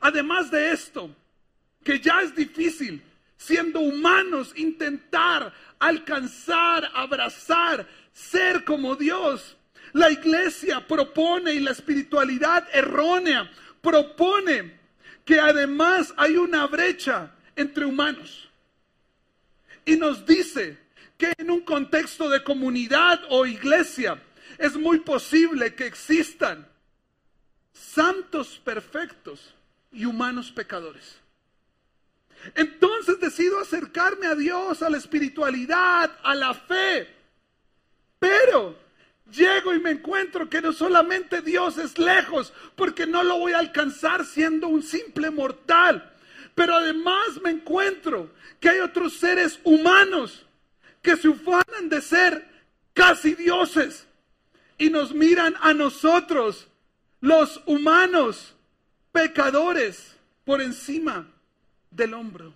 Además 0.00 0.50
de 0.50 0.72
esto, 0.72 1.10
que 1.84 2.00
ya 2.00 2.22
es 2.22 2.34
difícil 2.34 3.02
siendo 3.46 3.80
humanos, 3.80 4.52
intentar 4.56 5.52
alcanzar, 5.78 6.90
abrazar, 6.94 7.86
ser 8.12 8.64
como 8.64 8.96
Dios. 8.96 9.56
La 9.92 10.10
iglesia 10.10 10.86
propone 10.86 11.54
y 11.54 11.60
la 11.60 11.70
espiritualidad 11.70 12.68
errónea 12.72 13.50
propone 13.80 14.80
que 15.24 15.38
además 15.38 16.12
hay 16.16 16.36
una 16.36 16.66
brecha 16.66 17.30
entre 17.54 17.84
humanos. 17.84 18.48
Y 19.84 19.96
nos 19.96 20.26
dice 20.26 20.78
que 21.16 21.32
en 21.38 21.50
un 21.50 21.60
contexto 21.60 22.28
de 22.28 22.42
comunidad 22.42 23.20
o 23.30 23.46
iglesia 23.46 24.20
es 24.58 24.76
muy 24.76 24.98
posible 25.00 25.74
que 25.74 25.86
existan 25.86 26.66
santos 27.72 28.60
perfectos 28.62 29.54
y 29.92 30.04
humanos 30.04 30.50
pecadores. 30.50 31.25
Entonces 32.54 33.20
decido 33.20 33.60
acercarme 33.60 34.26
a 34.26 34.34
Dios, 34.34 34.82
a 34.82 34.90
la 34.90 34.98
espiritualidad, 34.98 36.10
a 36.22 36.34
la 36.34 36.54
fe. 36.54 37.08
Pero 38.18 38.76
llego 39.30 39.74
y 39.74 39.80
me 39.80 39.90
encuentro 39.90 40.48
que 40.48 40.60
no 40.60 40.72
solamente 40.72 41.42
Dios 41.42 41.78
es 41.78 41.98
lejos, 41.98 42.52
porque 42.74 43.06
no 43.06 43.22
lo 43.22 43.38
voy 43.38 43.52
a 43.52 43.58
alcanzar 43.58 44.24
siendo 44.24 44.68
un 44.68 44.82
simple 44.82 45.30
mortal. 45.30 46.12
Pero 46.54 46.76
además 46.76 47.40
me 47.42 47.50
encuentro 47.50 48.30
que 48.60 48.70
hay 48.70 48.80
otros 48.80 49.14
seres 49.14 49.60
humanos 49.64 50.46
que 51.02 51.16
se 51.16 51.28
ufanan 51.28 51.88
de 51.88 52.00
ser 52.00 52.46
casi 52.94 53.34
dioses 53.34 54.06
y 54.78 54.90
nos 54.90 55.14
miran 55.14 55.54
a 55.60 55.74
nosotros, 55.74 56.68
los 57.20 57.62
humanos, 57.66 58.54
pecadores, 59.12 60.16
por 60.44 60.62
encima 60.62 61.26
del 61.96 62.14
hombro. 62.14 62.52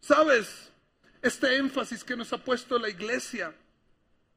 ¿Sabes? 0.00 0.70
Este 1.20 1.56
énfasis 1.56 2.02
que 2.02 2.16
nos 2.16 2.32
ha 2.32 2.38
puesto 2.38 2.78
la 2.78 2.88
iglesia 2.88 3.54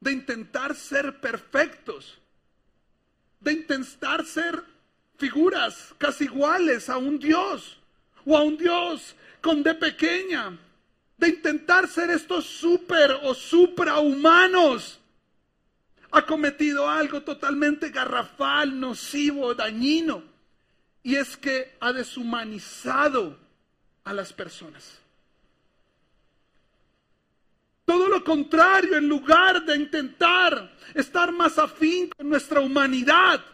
de 0.00 0.12
intentar 0.12 0.74
ser 0.74 1.20
perfectos, 1.20 2.18
de 3.40 3.52
intentar 3.52 4.26
ser 4.26 4.62
figuras 5.16 5.94
casi 5.98 6.24
iguales 6.24 6.88
a 6.88 6.98
un 6.98 7.18
Dios 7.18 7.78
o 8.26 8.36
a 8.36 8.42
un 8.42 8.56
Dios 8.56 9.14
con 9.40 9.62
de 9.62 9.74
pequeña, 9.74 10.58
de 11.16 11.28
intentar 11.28 11.88
ser 11.88 12.10
estos 12.10 12.44
super 12.44 13.12
o 13.22 13.34
suprahumanos, 13.34 14.98
ha 16.10 16.26
cometido 16.26 16.90
algo 16.90 17.22
totalmente 17.22 17.88
garrafal, 17.88 18.78
nocivo, 18.78 19.54
dañino 19.54 20.31
y 21.02 21.16
es 21.16 21.36
que 21.36 21.76
ha 21.80 21.92
deshumanizado 21.92 23.36
a 24.04 24.12
las 24.12 24.32
personas. 24.32 24.98
Todo 27.84 28.08
lo 28.08 28.22
contrario, 28.22 28.96
en 28.96 29.08
lugar 29.08 29.64
de 29.64 29.76
intentar 29.76 30.72
estar 30.94 31.32
más 31.32 31.58
afín 31.58 32.08
con 32.16 32.28
nuestra 32.28 32.60
humanidad, 32.60 33.44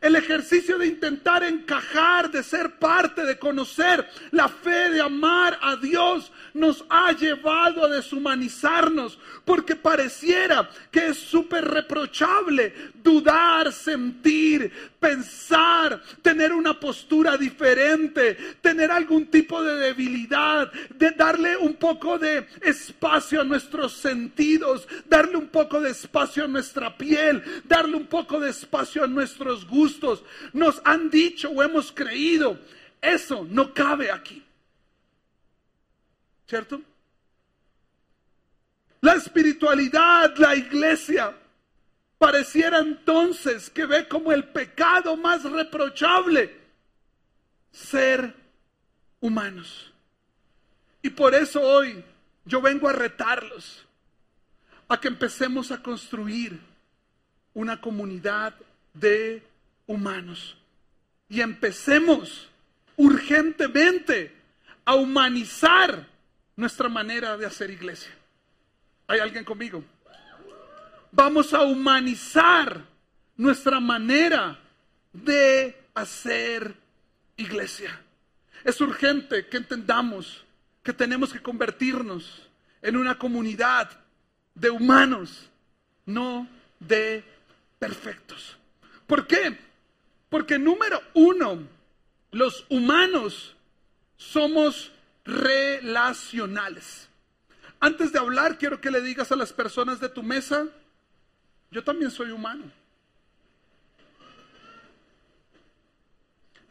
el 0.00 0.16
ejercicio 0.16 0.78
de 0.78 0.86
intentar 0.86 1.44
encajar, 1.44 2.30
de 2.30 2.42
ser 2.42 2.78
parte, 2.78 3.24
de 3.24 3.38
conocer 3.38 4.08
la 4.30 4.48
fe, 4.48 4.90
de 4.90 5.00
amar 5.00 5.58
a 5.60 5.76
Dios, 5.76 6.32
nos 6.54 6.84
ha 6.88 7.12
llevado 7.12 7.84
a 7.84 7.88
deshumanizarnos, 7.88 9.18
porque 9.44 9.76
pareciera 9.76 10.70
que 10.90 11.08
es 11.08 11.18
súper 11.18 11.66
reprochable 11.66 12.72
dudar, 13.02 13.72
sentir, 13.72 14.72
pensar, 14.98 16.02
tener 16.22 16.52
una 16.52 16.78
postura 16.80 17.36
diferente, 17.36 18.36
tener 18.62 18.90
algún 18.90 19.26
tipo 19.26 19.62
de 19.62 19.76
debilidad, 19.76 20.72
de 20.94 21.10
darle 21.10 21.56
un 21.58 21.74
poco 21.74 22.18
de 22.18 22.46
espacio 22.62 23.42
a 23.42 23.44
nuestros 23.44 23.92
sentidos, 23.92 24.88
darle 25.08 25.36
un 25.36 25.48
poco 25.48 25.80
de 25.80 25.90
espacio 25.90 26.44
a 26.44 26.48
nuestra 26.48 26.96
piel, 26.96 27.42
darle 27.64 27.96
un 27.96 28.06
poco 28.06 28.40
de 28.40 28.50
espacio 28.50 29.04
a 29.04 29.06
nuestros 29.06 29.66
gustos. 29.66 29.89
Nos 30.52 30.80
han 30.84 31.10
dicho 31.10 31.50
o 31.50 31.62
hemos 31.62 31.92
creído, 31.92 32.58
eso 33.00 33.46
no 33.48 33.72
cabe 33.72 34.10
aquí. 34.10 34.44
¿Cierto? 36.46 36.82
La 39.00 39.14
espiritualidad, 39.14 40.36
la 40.36 40.54
iglesia, 40.56 41.34
pareciera 42.18 42.80
entonces 42.80 43.70
que 43.70 43.86
ve 43.86 44.06
como 44.06 44.30
el 44.32 44.44
pecado 44.44 45.16
más 45.16 45.42
reprochable 45.44 46.54
ser 47.72 48.34
humanos. 49.20 49.92
Y 51.02 51.10
por 51.10 51.34
eso 51.34 51.62
hoy 51.62 52.04
yo 52.44 52.60
vengo 52.60 52.88
a 52.88 52.92
retarlos 52.92 53.86
a 54.88 55.00
que 55.00 55.08
empecemos 55.08 55.70
a 55.70 55.82
construir 55.82 56.60
una 57.54 57.80
comunidad 57.80 58.54
de 58.92 59.42
humanos 59.90 60.56
y 61.28 61.40
empecemos 61.40 62.48
urgentemente 62.96 64.32
a 64.84 64.94
humanizar 64.94 66.06
nuestra 66.54 66.88
manera 66.88 67.36
de 67.36 67.46
hacer 67.46 67.70
iglesia. 67.70 68.12
¿Hay 69.08 69.18
alguien 69.18 69.44
conmigo? 69.44 69.82
Vamos 71.10 71.52
a 71.52 71.62
humanizar 71.62 72.84
nuestra 73.36 73.80
manera 73.80 74.60
de 75.12 75.76
hacer 75.94 76.72
iglesia. 77.36 78.00
Es 78.62 78.80
urgente 78.80 79.48
que 79.48 79.56
entendamos 79.56 80.44
que 80.84 80.92
tenemos 80.92 81.32
que 81.32 81.42
convertirnos 81.42 82.48
en 82.80 82.96
una 82.96 83.18
comunidad 83.18 83.90
de 84.54 84.70
humanos, 84.70 85.50
no 86.06 86.46
de 86.78 87.24
perfectos. 87.80 88.56
¿Por 89.08 89.26
qué? 89.26 89.69
Porque 90.30 90.58
número 90.58 91.02
uno, 91.12 91.66
los 92.30 92.64
humanos 92.70 93.56
somos 94.16 94.92
relacionales. 95.24 97.08
Antes 97.80 98.12
de 98.12 98.18
hablar, 98.18 98.56
quiero 98.56 98.80
que 98.80 98.90
le 98.90 99.00
digas 99.00 99.32
a 99.32 99.36
las 99.36 99.52
personas 99.52 100.00
de 100.00 100.08
tu 100.08 100.22
mesa, 100.22 100.66
yo 101.70 101.82
también 101.82 102.10
soy 102.10 102.30
humano. 102.30 102.70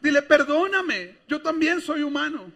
Dile, 0.00 0.22
perdóname, 0.22 1.18
yo 1.28 1.42
también 1.42 1.82
soy 1.82 2.02
humano. 2.02 2.50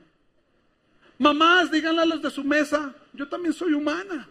Mamás, 1.18 1.70
díganle 1.70 2.02
a 2.02 2.06
los 2.06 2.22
de 2.22 2.30
su 2.30 2.42
mesa, 2.42 2.94
yo 3.12 3.28
también 3.28 3.52
soy 3.52 3.74
humana. 3.74 4.28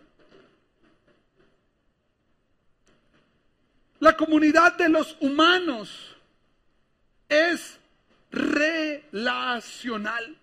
La 4.00 4.18
comunidad 4.18 4.75
de 4.75 4.89
los 4.89 5.15
humanos 5.20 6.12
es 7.30 7.80
relacional. 8.32 10.36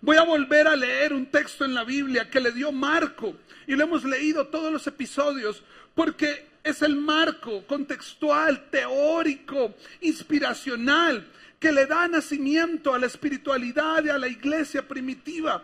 Voy 0.00 0.16
a 0.16 0.22
volver 0.22 0.68
a 0.68 0.76
leer 0.76 1.12
un 1.12 1.26
texto 1.26 1.64
en 1.64 1.74
la 1.74 1.84
Biblia 1.84 2.30
que 2.30 2.40
le 2.40 2.52
dio 2.52 2.72
Marco 2.72 3.36
y 3.66 3.74
lo 3.74 3.84
hemos 3.84 4.04
leído 4.04 4.46
todos 4.48 4.72
los 4.72 4.86
episodios 4.86 5.62
porque 5.94 6.46
es 6.62 6.82
el 6.82 6.96
marco 6.96 7.66
contextual, 7.66 8.70
teórico, 8.70 9.74
inspiracional 10.00 11.26
que 11.60 11.72
le 11.72 11.86
da 11.86 12.08
nacimiento 12.08 12.94
a 12.94 12.98
la 12.98 13.06
espiritualidad 13.06 14.04
y 14.04 14.10
a 14.10 14.18
la 14.18 14.28
iglesia 14.28 14.86
primitiva. 14.86 15.62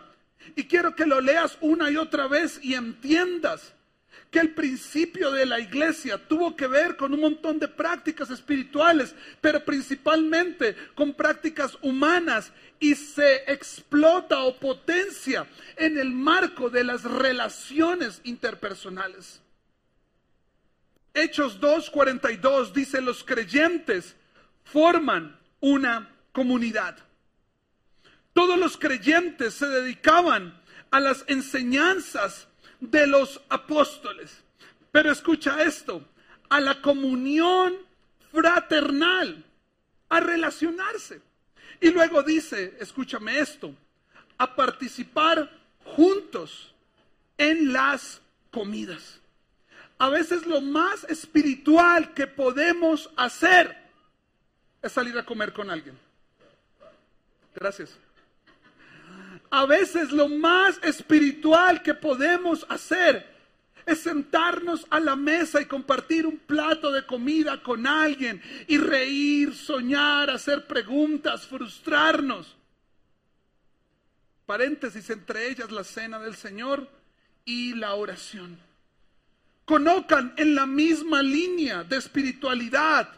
Y 0.55 0.63
quiero 0.63 0.95
que 0.95 1.05
lo 1.05 1.21
leas 1.21 1.57
una 1.61 1.91
y 1.91 1.97
otra 1.97 2.27
vez 2.27 2.59
y 2.63 2.73
entiendas 2.73 3.73
que 4.31 4.39
el 4.39 4.53
principio 4.53 5.29
de 5.29 5.45
la 5.45 5.59
iglesia 5.59 6.17
tuvo 6.17 6.55
que 6.55 6.65
ver 6.65 6.95
con 6.95 7.13
un 7.13 7.19
montón 7.19 7.59
de 7.59 7.67
prácticas 7.67 8.29
espirituales, 8.29 9.13
pero 9.41 9.63
principalmente 9.65 10.73
con 10.95 11.13
prácticas 11.13 11.77
humanas 11.81 12.53
y 12.79 12.95
se 12.95 13.43
explota 13.51 14.39
o 14.43 14.55
potencia 14.57 15.45
en 15.75 15.99
el 15.99 16.11
marco 16.11 16.69
de 16.69 16.85
las 16.85 17.03
relaciones 17.03 18.21
interpersonales. 18.23 19.41
Hechos 21.13 21.59
2.42 21.59 22.71
dice 22.71 23.01
los 23.01 23.25
creyentes 23.25 24.15
forman 24.63 25.37
una 25.59 26.09
comunidad. 26.31 26.97
Todos 28.31 28.57
los 28.57 28.77
creyentes 28.77 29.55
se 29.55 29.67
dedicaban 29.67 30.57
a 30.89 31.01
las 31.01 31.25
enseñanzas 31.27 32.47
de 32.81 33.07
los 33.07 33.39
apóstoles. 33.47 34.43
Pero 34.91 35.11
escucha 35.11 35.63
esto, 35.63 36.05
a 36.49 36.59
la 36.59 36.81
comunión 36.81 37.77
fraternal, 38.31 39.45
a 40.09 40.19
relacionarse. 40.19 41.21
Y 41.79 41.91
luego 41.91 42.21
dice, 42.21 42.75
escúchame 42.79 43.39
esto, 43.39 43.73
a 44.37 44.55
participar 44.55 45.49
juntos 45.85 46.73
en 47.37 47.71
las 47.71 48.21
comidas. 48.51 49.19
A 49.97 50.09
veces 50.09 50.45
lo 50.45 50.61
más 50.61 51.03
espiritual 51.05 52.13
que 52.13 52.27
podemos 52.27 53.09
hacer 53.15 53.77
es 54.81 54.91
salir 54.91 55.17
a 55.17 55.25
comer 55.25 55.53
con 55.53 55.69
alguien. 55.69 55.97
Gracias. 57.55 57.97
A 59.51 59.65
veces 59.65 60.11
lo 60.11 60.29
más 60.29 60.79
espiritual 60.81 61.83
que 61.83 61.93
podemos 61.93 62.65
hacer 62.69 63.29
es 63.85 63.99
sentarnos 63.99 64.87
a 64.89 64.99
la 65.01 65.17
mesa 65.17 65.61
y 65.61 65.65
compartir 65.65 66.25
un 66.25 66.37
plato 66.37 66.89
de 66.91 67.05
comida 67.05 67.61
con 67.61 67.85
alguien 67.85 68.41
y 68.67 68.77
reír, 68.77 69.53
soñar, 69.53 70.29
hacer 70.29 70.65
preguntas, 70.67 71.45
frustrarnos. 71.45 72.55
Paréntesis 74.45 75.09
entre 75.09 75.49
ellas 75.49 75.69
la 75.69 75.83
cena 75.83 76.19
del 76.19 76.35
Señor 76.35 76.87
y 77.43 77.73
la 77.73 77.95
oración. 77.95 78.57
Conozcan 79.65 80.33
en 80.37 80.55
la 80.55 80.65
misma 80.65 81.21
línea 81.21 81.83
de 81.83 81.97
espiritualidad 81.97 83.09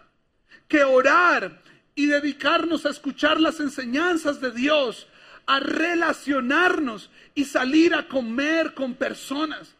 que 0.67 0.83
orar 0.83 1.61
y 1.93 2.07
dedicarnos 2.07 2.87
a 2.87 2.89
escuchar 2.89 3.39
las 3.39 3.59
enseñanzas 3.59 4.41
de 4.41 4.51
Dios, 4.51 5.07
a 5.45 5.59
relacionarnos 5.59 7.09
y 7.35 7.45
salir 7.45 7.93
a 7.93 8.07
comer 8.07 8.73
con 8.73 8.95
personas. 8.95 9.75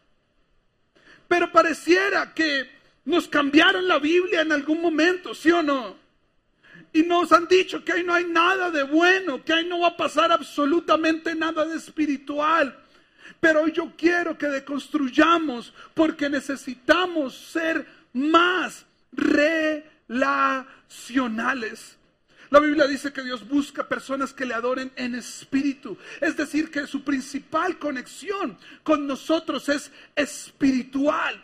Pero 1.28 1.50
pareciera 1.50 2.34
que 2.34 2.70
nos 3.04 3.28
cambiaron 3.28 3.86
la 3.86 3.98
Biblia 3.98 4.40
en 4.42 4.52
algún 4.52 4.80
momento, 4.80 5.34
¿sí 5.34 5.50
o 5.50 5.62
no? 5.62 5.96
Y 6.92 7.02
nos 7.02 7.32
han 7.32 7.48
dicho 7.48 7.84
que 7.84 7.92
ahí 7.92 8.04
no 8.04 8.14
hay 8.14 8.24
nada 8.24 8.70
de 8.70 8.84
bueno, 8.84 9.44
que 9.44 9.52
ahí 9.52 9.66
no 9.66 9.80
va 9.80 9.88
a 9.88 9.96
pasar 9.96 10.30
absolutamente 10.30 11.34
nada 11.34 11.64
de 11.64 11.76
espiritual. 11.76 12.78
Pero 13.40 13.66
yo 13.68 13.92
quiero 13.96 14.38
que 14.38 14.46
deconstruyamos 14.46 15.74
porque 15.92 16.30
necesitamos 16.30 17.34
ser 17.34 17.84
más 18.12 18.86
relacionales. 19.12 21.96
La 22.54 22.60
Biblia 22.60 22.86
dice 22.86 23.12
que 23.12 23.24
Dios 23.24 23.48
busca 23.48 23.88
personas 23.88 24.32
que 24.32 24.46
le 24.46 24.54
adoren 24.54 24.92
en 24.94 25.16
espíritu. 25.16 25.98
Es 26.20 26.36
decir, 26.36 26.70
que 26.70 26.86
su 26.86 27.02
principal 27.02 27.80
conexión 27.80 28.56
con 28.84 29.08
nosotros 29.08 29.68
es 29.68 29.90
espiritual. 30.14 31.42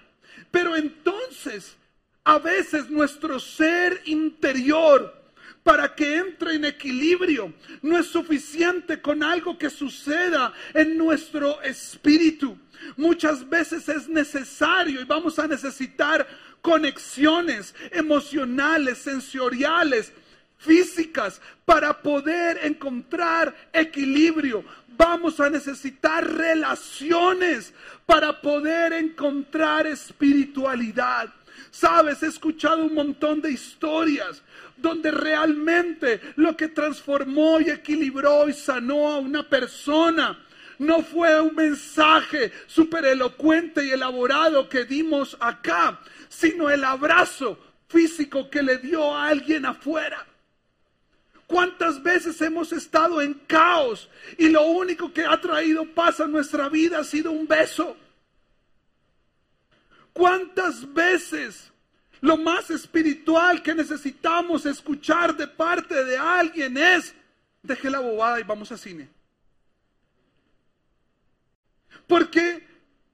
Pero 0.53 0.77
entonces, 0.77 1.75
a 2.23 2.38
veces 2.38 2.90
nuestro 2.90 3.40
ser 3.40 4.01
interior 4.05 5.20
para 5.64 5.96
que 5.96 6.18
entre 6.18 6.55
en 6.55 6.66
equilibrio. 6.66 7.55
No 7.83 7.99
es 7.99 8.07
suficiente 8.07 9.03
con 9.03 9.25
algo 9.25 9.59
que 9.59 9.68
suceda 9.68 10.53
en 10.75 10.96
nuestro 10.96 11.61
espíritu. 11.62 12.57
Muchas 12.96 13.49
veces 13.49 13.88
es 13.88 14.09
necesario 14.09 15.01
y 15.01 15.05
vamos 15.07 15.40
a 15.40 15.49
necesitar 15.49 16.25
conexiones 16.62 17.75
emocionales, 17.90 18.99
sensoriales, 18.99 20.12
físicas 20.61 21.40
para 21.64 22.01
poder 22.03 22.61
encontrar 22.62 23.55
equilibrio. 23.73 24.62
Vamos 24.96 25.40
a 25.40 25.51
necesitar 25.51 26.25
relaciones 26.25 27.73
para 28.07 28.40
poder 28.40 28.92
encontrar 28.92 29.87
espiritualidad. 29.87 31.31
Sabes, 31.70 32.23
he 32.23 32.27
escuchado 32.27 32.85
un 32.85 32.94
montón 32.94 33.40
de 33.40 33.51
historias 33.51 34.42
donde 34.77 35.11
realmente 35.11 36.20
lo 36.37 36.57
que 36.57 36.68
transformó 36.68 37.61
y 37.61 37.70
equilibró 37.70 38.49
y 38.49 38.53
sanó 38.53 39.09
a 39.09 39.18
una 39.18 39.49
persona 39.49 40.38
no 40.81 41.03
fue 41.03 41.38
un 41.38 41.55
mensaje 41.55 42.53
súper 42.66 43.05
elocuente 43.05 43.85
y 43.85 43.90
elaborado 43.90 44.66
que 44.70 44.87
dimos 44.87 45.37
acá, 45.38 46.01
sino 46.31 46.70
el 46.70 46.85
abrazo 46.85 47.59
físico 47.87 48.49
que 48.49 48.62
le 48.62 48.79
dio 48.79 49.14
a 49.14 49.29
alguien 49.29 49.66
afuera. 49.66 50.27
¿Cuántas 51.50 52.00
veces 52.00 52.40
hemos 52.42 52.72
estado 52.72 53.20
en 53.20 53.34
caos 53.34 54.08
y 54.38 54.50
lo 54.50 54.62
único 54.66 55.12
que 55.12 55.26
ha 55.26 55.40
traído 55.40 55.84
paz 55.84 56.20
a 56.20 56.28
nuestra 56.28 56.68
vida 56.68 57.00
ha 57.00 57.04
sido 57.04 57.32
un 57.32 57.48
beso? 57.48 57.96
¿Cuántas 60.12 60.94
veces 60.94 61.72
lo 62.20 62.36
más 62.36 62.70
espiritual 62.70 63.64
que 63.64 63.74
necesitamos 63.74 64.64
escuchar 64.64 65.36
de 65.36 65.48
parte 65.48 66.04
de 66.04 66.16
alguien 66.16 66.78
es, 66.78 67.16
deje 67.64 67.90
la 67.90 67.98
bobada 67.98 68.38
y 68.38 68.44
vamos 68.44 68.70
a 68.70 68.78
cine? 68.78 69.08
Porque 72.06 72.64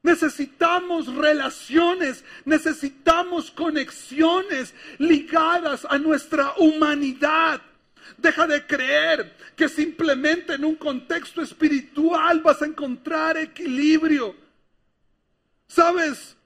necesitamos 0.02 1.06
relaciones, 1.14 2.22
necesitamos 2.44 3.50
conexiones 3.50 4.74
ligadas 4.98 5.86
a 5.88 5.96
nuestra 5.96 6.52
humanidad. 6.58 7.62
Deja 8.16 8.46
de 8.46 8.66
creer 8.66 9.36
que 9.56 9.68
simplemente 9.68 10.54
en 10.54 10.64
un 10.64 10.76
contexto 10.76 11.42
espiritual 11.42 12.40
vas 12.40 12.62
a 12.62 12.66
encontrar 12.66 13.36
equilibrio. 13.36 14.34
¿Sabes? 15.66 16.36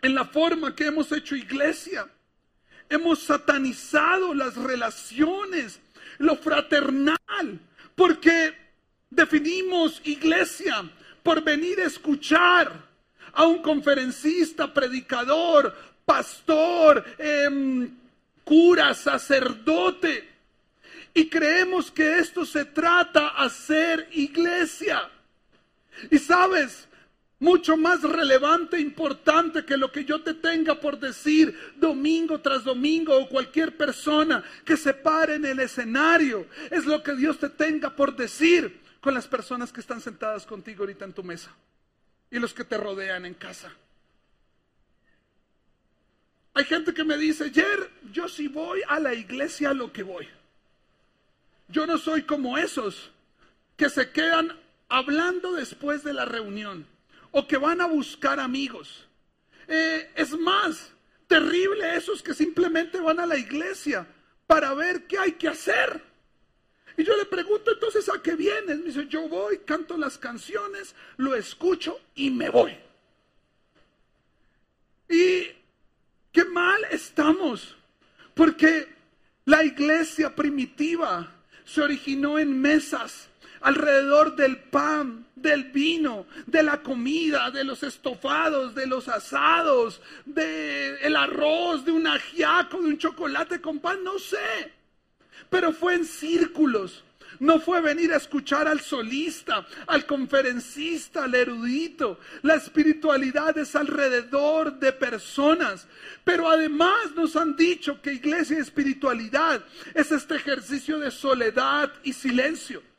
En 0.00 0.14
la 0.14 0.24
forma 0.24 0.74
que 0.74 0.86
hemos 0.86 1.12
hecho 1.12 1.36
iglesia, 1.36 2.08
hemos 2.88 3.20
satanizado 3.20 4.34
las 4.34 4.56
relaciones, 4.56 5.80
lo 6.18 6.36
fraternal, 6.36 7.18
porque 7.94 8.54
definimos 9.10 10.00
iglesia 10.04 10.90
por 11.22 11.42
venir 11.42 11.80
a 11.80 11.86
escuchar 11.86 12.72
a 13.32 13.46
un 13.46 13.62
conferencista, 13.62 14.72
predicador, 14.72 15.74
pastor, 16.04 17.04
em, 17.18 17.90
cura, 18.44 18.94
sacerdote. 18.94 20.31
Y 21.14 21.28
creemos 21.28 21.90
que 21.90 22.18
esto 22.18 22.44
se 22.44 22.64
trata 22.64 23.28
a 23.28 23.48
ser 23.50 24.08
iglesia. 24.12 25.10
Y 26.10 26.18
sabes, 26.18 26.88
mucho 27.42 27.76
más 27.76 28.02
relevante, 28.02 28.78
importante 28.78 29.64
que 29.64 29.76
lo 29.76 29.90
que 29.90 30.04
yo 30.04 30.22
te 30.22 30.34
tenga 30.34 30.78
por 30.78 30.98
decir 30.98 31.74
domingo 31.76 32.40
tras 32.40 32.62
domingo 32.62 33.18
o 33.18 33.28
cualquier 33.28 33.76
persona 33.76 34.44
que 34.64 34.76
se 34.76 34.94
pare 34.94 35.34
en 35.34 35.44
el 35.44 35.58
escenario. 35.58 36.46
Es 36.70 36.86
lo 36.86 37.02
que 37.02 37.16
Dios 37.16 37.38
te 37.38 37.50
tenga 37.50 37.90
por 37.96 38.14
decir 38.14 38.80
con 39.00 39.12
las 39.12 39.26
personas 39.26 39.72
que 39.72 39.80
están 39.80 40.00
sentadas 40.00 40.46
contigo 40.46 40.84
ahorita 40.84 41.04
en 41.04 41.12
tu 41.12 41.24
mesa 41.24 41.52
y 42.30 42.38
los 42.38 42.54
que 42.54 42.62
te 42.62 42.78
rodean 42.78 43.26
en 43.26 43.34
casa. 43.34 43.72
Hay 46.54 46.64
gente 46.64 46.94
que 46.94 47.02
me 47.02 47.16
dice, 47.16 47.50
Jer, 47.50 47.90
yo 48.12 48.28
sí 48.28 48.46
voy 48.46 48.82
a 48.86 49.00
la 49.00 49.14
iglesia 49.14 49.70
a 49.70 49.74
lo 49.74 49.92
que 49.92 50.04
voy. 50.04 50.28
Yo 51.72 51.86
no 51.86 51.96
soy 51.96 52.22
como 52.22 52.58
esos 52.58 53.10
que 53.76 53.88
se 53.88 54.10
quedan 54.10 54.60
hablando 54.90 55.52
después 55.52 56.04
de 56.04 56.12
la 56.12 56.26
reunión 56.26 56.86
o 57.30 57.48
que 57.48 57.56
van 57.56 57.80
a 57.80 57.86
buscar 57.86 58.38
amigos. 58.38 59.08
Eh, 59.66 60.12
es 60.14 60.38
más, 60.38 60.92
terrible 61.26 61.96
esos 61.96 62.22
que 62.22 62.34
simplemente 62.34 63.00
van 63.00 63.18
a 63.18 63.26
la 63.26 63.38
iglesia 63.38 64.06
para 64.46 64.74
ver 64.74 65.06
qué 65.06 65.18
hay 65.18 65.32
que 65.32 65.48
hacer. 65.48 66.02
Y 66.98 67.04
yo 67.04 67.16
le 67.16 67.24
pregunto 67.24 67.72
entonces 67.72 68.06
a 68.10 68.20
qué 68.20 68.36
vienes. 68.36 68.78
Me 68.78 68.84
dice, 68.84 69.08
yo 69.08 69.26
voy, 69.26 69.60
canto 69.60 69.96
las 69.96 70.18
canciones, 70.18 70.94
lo 71.16 71.34
escucho 71.34 71.98
y 72.14 72.30
me 72.30 72.50
voy. 72.50 72.76
Y 75.08 75.46
qué 76.32 76.44
mal 76.44 76.84
estamos, 76.90 77.76
porque 78.34 78.94
la 79.46 79.64
iglesia 79.64 80.34
primitiva 80.34 81.41
se 81.64 81.82
originó 81.82 82.38
en 82.38 82.60
mesas 82.60 83.28
alrededor 83.62 84.36
del 84.36 84.56
pan, 84.58 85.26
del 85.36 85.64
vino, 85.64 86.26
de 86.46 86.62
la 86.62 86.82
comida, 86.82 87.50
de 87.50 87.64
los 87.64 87.82
estofados, 87.82 88.74
de 88.74 88.86
los 88.86 89.08
asados, 89.08 90.00
del 90.24 90.96
el 91.00 91.16
arroz, 91.16 91.84
de 91.84 91.92
un 91.92 92.06
ajiaco, 92.06 92.80
de 92.80 92.88
un 92.88 92.98
chocolate 92.98 93.60
con 93.60 93.78
pan, 93.78 94.02
no 94.04 94.18
sé. 94.18 94.72
Pero 95.48 95.72
fue 95.72 95.94
en 95.94 96.04
círculos. 96.04 97.04
No 97.40 97.60
fue 97.60 97.80
venir 97.80 98.12
a 98.12 98.16
escuchar 98.16 98.68
al 98.68 98.80
solista, 98.80 99.66
al 99.86 100.06
conferencista, 100.06 101.24
al 101.24 101.34
erudito. 101.34 102.18
La 102.42 102.54
espiritualidad 102.54 103.56
es 103.58 103.74
alrededor 103.74 104.78
de 104.78 104.92
personas. 104.92 105.86
Pero 106.24 106.48
además 106.48 107.14
nos 107.14 107.36
han 107.36 107.56
dicho 107.56 108.00
que 108.00 108.12
iglesia 108.12 108.58
y 108.58 108.60
espiritualidad 108.60 109.64
es 109.94 110.12
este 110.12 110.36
ejercicio 110.36 110.98
de 110.98 111.10
soledad 111.10 111.92
y 112.02 112.12
silencio 112.12 112.91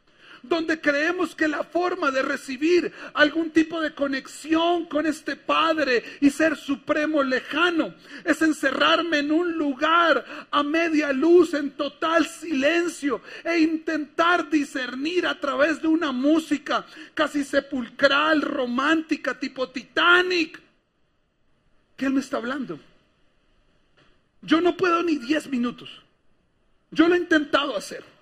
donde 0.44 0.82
creemos 0.82 1.34
que 1.34 1.48
la 1.48 1.64
forma 1.64 2.12
de 2.12 2.22
recibir 2.22 2.92
algún 3.14 3.52
tipo 3.52 3.80
de 3.80 3.96
conexión 3.96 4.86
con 4.86 5.06
este 5.06 5.38
Padre 5.38 6.04
y 6.20 6.30
ser 6.30 6.58
supremo 6.58 7.24
lejano 7.24 7.96
es 8.26 8.42
encerrarme 8.42 9.20
en 9.20 9.32
un 9.32 9.54
lugar 9.54 10.48
a 10.52 10.62
media 10.62 11.14
luz, 11.14 11.54
en 11.54 11.72
total 11.72 12.28
silencio, 12.28 13.22
e 13.46 13.60
intentar 13.60 14.50
discernir 14.50 15.26
a 15.26 15.40
través 15.40 15.82
de 15.82 15.88
una 15.88 16.12
música 16.12 16.86
casi 17.14 17.46
sepulcral, 17.46 18.42
romántica, 18.42 19.40
tipo 19.40 19.70
Titanic, 19.70 20.62
que 21.96 22.06
Él 22.06 22.14
me 22.14 22.20
está 22.20 22.38
hablando. 22.38 22.78
Yo 24.42 24.60
no 24.60 24.76
puedo 24.76 25.02
ni 25.04 25.18
10 25.18 25.48
minutos. 25.48 25.90
Yo 26.92 27.08
lo 27.08 27.16
he 27.16 27.18
intentado 27.18 27.78
hacer. 27.78 28.13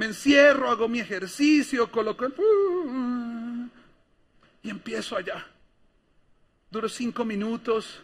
Me 0.00 0.06
encierro, 0.06 0.70
hago 0.70 0.88
mi 0.88 0.98
ejercicio, 0.98 1.92
coloco 1.92 2.24
el... 2.24 2.32
Y 4.62 4.70
empiezo 4.70 5.14
allá. 5.14 5.46
Duro 6.70 6.88
cinco 6.88 7.22
minutos. 7.26 8.00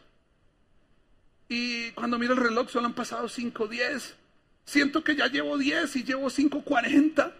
Y 1.49 1.93
cuando 1.93 2.19
miro 2.19 2.35
el 2.35 2.41
reloj 2.41 2.69
solo 2.69 2.85
han 2.85 2.93
pasado 2.93 3.31
cinco 3.31 3.67
diez. 3.67 4.15
Siento 4.67 5.03
que 5.03 5.17
ya 5.17 5.29
llevo 5.29 5.57
diez 5.57 5.97
y 5.97 6.05
llevo 6.05 6.29
cinco 6.29 6.61
cuarenta. 6.61 7.35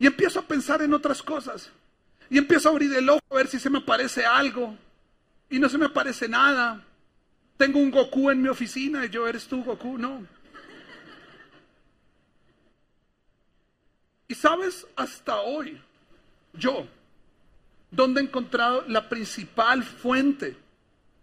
Y 0.00 0.08
empiezo 0.08 0.40
a 0.40 0.48
pensar 0.48 0.82
en 0.82 0.92
otras 0.92 1.22
cosas. 1.22 1.70
Y 2.28 2.38
empiezo 2.38 2.70
a 2.70 2.72
abrir 2.72 2.92
el 2.92 3.08
ojo 3.08 3.20
a 3.30 3.36
ver 3.36 3.46
si 3.46 3.60
se 3.60 3.70
me 3.70 3.78
aparece 3.78 4.26
algo. 4.26 4.76
Y 5.48 5.60
no 5.60 5.68
se 5.68 5.78
me 5.78 5.86
aparece 5.86 6.28
nada. 6.28 6.84
Tengo 7.56 7.78
un 7.78 7.92
Goku 7.92 8.32
en 8.32 8.42
mi 8.42 8.48
oficina 8.48 9.06
y 9.06 9.10
yo, 9.10 9.28
¿eres 9.28 9.46
tú 9.46 9.62
Goku? 9.62 9.96
No. 9.96 10.26
Y 14.30 14.36
sabes, 14.36 14.86
hasta 14.94 15.40
hoy, 15.40 15.82
yo, 16.52 16.86
¿dónde 17.90 18.20
he 18.20 18.24
encontrado 18.24 18.84
la 18.86 19.08
principal 19.08 19.82
fuente 19.82 20.56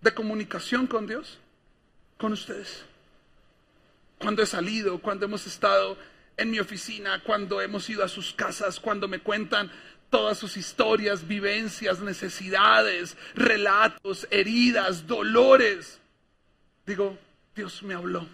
de 0.02 0.14
comunicación 0.14 0.88
con 0.88 1.08
Dios? 1.08 1.40
Con 2.18 2.34
ustedes. 2.34 2.84
Cuando 4.20 4.44
he 4.44 4.46
salido, 4.46 5.00
cuando 5.00 5.26
hemos 5.26 5.48
estado 5.48 5.98
en 6.36 6.52
mi 6.52 6.60
oficina, 6.60 7.24
cuando 7.24 7.62
hemos 7.62 7.90
ido 7.90 8.04
a 8.04 8.10
sus 8.10 8.34
casas, 8.34 8.78
cuando 8.78 9.08
me 9.08 9.20
cuentan 9.20 9.72
todas 10.10 10.38
sus 10.38 10.58
historias, 10.58 11.26
vivencias, 11.26 12.02
necesidades, 12.02 13.16
relatos, 13.36 14.28
heridas, 14.32 15.08
dolores. 15.08 16.02
Digo, 16.86 17.18
Dios 17.56 17.82
me 17.84 17.94
habló. 17.94 18.28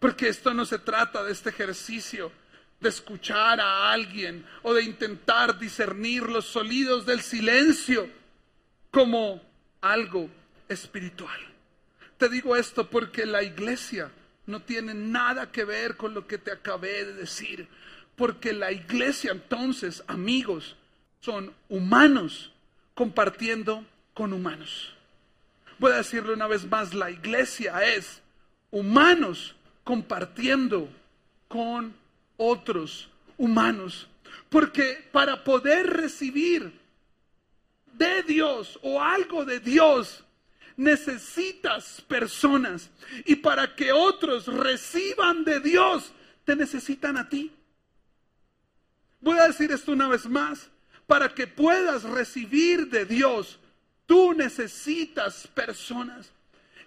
Porque 0.00 0.28
esto 0.28 0.54
no 0.54 0.64
se 0.64 0.78
trata 0.78 1.22
de 1.22 1.32
este 1.32 1.50
ejercicio 1.50 2.32
de 2.82 2.88
escuchar 2.88 3.60
a 3.60 3.92
alguien 3.92 4.44
o 4.62 4.74
de 4.74 4.82
intentar 4.82 5.58
discernir 5.58 6.24
los 6.24 6.46
sonidos 6.46 7.06
del 7.06 7.20
silencio 7.20 8.08
como 8.90 9.40
algo 9.80 10.28
espiritual. 10.68 11.40
Te 12.18 12.28
digo 12.28 12.56
esto 12.56 12.88
porque 12.88 13.24
la 13.24 13.42
iglesia 13.42 14.10
no 14.46 14.60
tiene 14.60 14.94
nada 14.94 15.50
que 15.50 15.64
ver 15.64 15.96
con 15.96 16.14
lo 16.14 16.26
que 16.26 16.38
te 16.38 16.52
acabé 16.52 17.04
de 17.04 17.14
decir, 17.14 17.68
porque 18.16 18.52
la 18.52 18.72
iglesia 18.72 19.32
entonces, 19.32 20.04
amigos, 20.06 20.76
son 21.20 21.54
humanos 21.68 22.52
compartiendo 22.94 23.84
con 24.14 24.32
humanos. 24.32 24.94
Voy 25.78 25.92
a 25.92 25.96
decirle 25.96 26.34
una 26.34 26.46
vez 26.46 26.64
más, 26.68 26.94
la 26.94 27.10
iglesia 27.10 27.82
es 27.84 28.20
humanos 28.70 29.56
compartiendo 29.84 30.88
con 31.48 31.94
otros 32.42 33.08
humanos. 33.38 34.08
Porque 34.48 35.08
para 35.12 35.44
poder 35.44 35.86
recibir 35.86 36.72
de 37.92 38.22
Dios 38.22 38.78
o 38.82 39.00
algo 39.00 39.44
de 39.44 39.60
Dios, 39.60 40.24
necesitas 40.76 42.02
personas. 42.06 42.90
Y 43.24 43.36
para 43.36 43.74
que 43.74 43.92
otros 43.92 44.46
reciban 44.46 45.44
de 45.44 45.60
Dios, 45.60 46.12
te 46.44 46.56
necesitan 46.56 47.16
a 47.16 47.28
ti. 47.28 47.50
Voy 49.20 49.38
a 49.38 49.46
decir 49.46 49.70
esto 49.70 49.92
una 49.92 50.08
vez 50.08 50.26
más. 50.26 50.68
Para 51.06 51.34
que 51.34 51.46
puedas 51.46 52.02
recibir 52.04 52.88
de 52.88 53.04
Dios, 53.04 53.58
tú 54.06 54.34
necesitas 54.34 55.46
personas. 55.48 56.30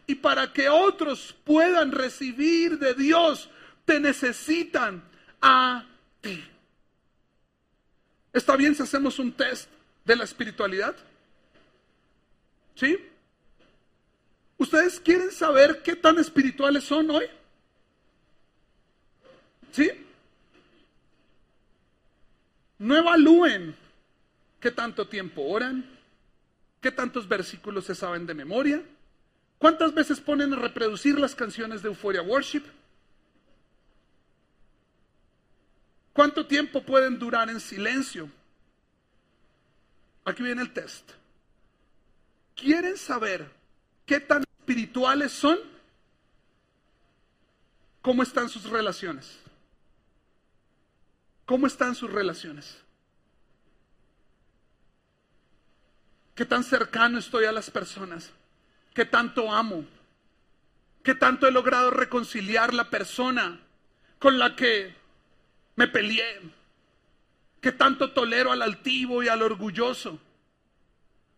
Y 0.08 0.16
para 0.16 0.52
que 0.54 0.70
otros 0.70 1.36
puedan 1.44 1.92
recibir 1.92 2.78
de 2.78 2.94
Dios, 2.94 3.50
te 3.86 4.00
necesitan 4.00 5.04
a 5.42 5.86
ti. 6.22 6.44
¿Está 8.34 8.56
bien 8.56 8.76
si 8.76 8.84
hacemos 8.84 9.20
un 9.20 9.32
test 9.32 9.70
de 10.04 10.16
la 10.16 10.24
espiritualidad? 10.24 10.96
¿Sí? 12.76 12.98
¿Ustedes 14.58 15.00
quieren 15.00 15.32
saber 15.32 15.82
qué 15.84 15.96
tan 15.96 16.20
espirituales 16.20 16.84
son 16.84 17.10
hoy? 17.12 17.26
¿Sí? 19.72 19.90
No 22.78 22.96
evalúen 22.96 23.76
qué 24.60 24.72
tanto 24.72 25.08
tiempo 25.08 25.44
oran, 25.44 25.86
qué 26.82 26.92
tantos 26.92 27.28
versículos 27.28 27.86
se 27.86 27.96
saben 27.96 28.26
de 28.26 28.34
memoria, 28.34 28.84
cuántas 29.58 29.94
veces 29.94 30.20
ponen 30.20 30.54
a 30.54 30.58
reproducir 30.58 31.20
las 31.20 31.36
canciones 31.36 31.82
de 31.82 31.90
Euphoria 31.90 32.22
Worship. 32.22 32.64
¿Cuánto 36.16 36.46
tiempo 36.48 36.82
pueden 36.82 37.20
durar 37.20 37.50
en 37.50 37.60
silencio? 37.60 38.30
Aquí 40.24 40.44
viene 40.44 40.62
el 40.62 40.72
test. 40.72 41.12
¿Quieren 42.56 42.96
saber 42.96 43.52
qué 44.06 44.22
tan 44.22 44.46
espirituales 44.60 45.34
son? 45.34 45.60
¿Cómo 48.02 48.24
están 48.24 48.48
sus 48.48 48.64
relaciones? 48.70 49.40
¿Cómo 51.46 51.68
están 51.68 51.94
sus 51.94 52.10
relaciones? 52.10 52.78
¿Qué 56.34 56.46
tan 56.46 56.64
cercano 56.64 57.20
estoy 57.20 57.44
a 57.44 57.52
las 57.52 57.70
personas? 57.70 58.32
¿Qué 58.94 59.04
tanto 59.04 59.54
amo? 59.54 59.84
¿Qué 61.04 61.14
tanto 61.14 61.46
he 61.46 61.52
logrado 61.52 61.92
reconciliar 61.92 62.74
la 62.74 62.90
persona 62.90 63.60
con 64.18 64.40
la 64.40 64.56
que 64.56 65.04
me 65.76 65.88
peleé, 65.88 66.42
que 67.62 67.72
tanto 67.72 68.12
tolero 68.12 68.52
al 68.52 68.62
altivo 68.62 69.24
y 69.24 69.28
al 69.28 69.42
orgulloso. 69.42 70.20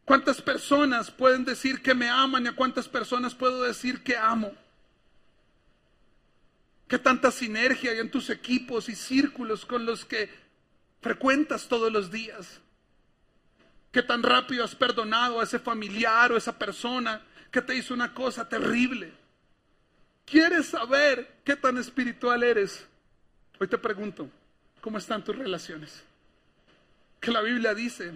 ¿Cuántas 0.06 0.41
personas 0.41 1.12
pueden 1.12 1.43
decir 1.43 1.82
que 1.82 1.93
me 1.93 2.10
aman 2.10 2.45
y 2.45 2.47
a 2.50 2.56
cuántas 2.56 2.88
personas 2.88 3.36
puedo 3.36 3.63
decir 3.63 4.04
que 4.04 4.15
amo? 4.15 4.54
¿Qué 6.88 6.97
tanta 6.97 7.32
sinergia 7.32 7.91
hay 7.91 8.00
en 8.00 8.12
tus 8.12 8.30
equipos 8.30 8.88
y 8.88 8.95
círculos 8.95 9.65
con 9.65 9.86
los 9.86 10.06
que 10.06 10.30
frecuentas 11.02 11.67
todos 11.67 11.91
los 11.91 12.10
días? 12.12 12.62
¿Qué 13.91 14.02
tan 14.02 14.23
rápido 14.23 14.63
has 14.63 14.76
perdonado 14.76 15.39
a 15.39 15.43
ese 15.43 15.60
familiar 15.60 16.32
o 16.32 16.38
esa 16.38 16.58
persona 16.58 17.21
que 17.52 17.62
te 17.62 17.76
hizo 17.76 17.93
una 17.93 18.13
cosa 18.13 18.47
terrible? 18.47 19.12
¿Quieres 20.26 20.67
saber 20.67 21.39
qué 21.43 21.56
tan 21.56 21.78
espiritual 21.78 22.43
eres? 22.43 22.88
Hoy 23.60 23.67
te 23.67 23.78
pregunto, 23.78 24.30
¿cómo 24.82 24.98
están 25.00 25.24
tus 25.24 25.36
relaciones? 25.36 26.04
Que 27.20 27.32
la 27.32 27.41
Biblia 27.41 27.74
dice 27.74 28.13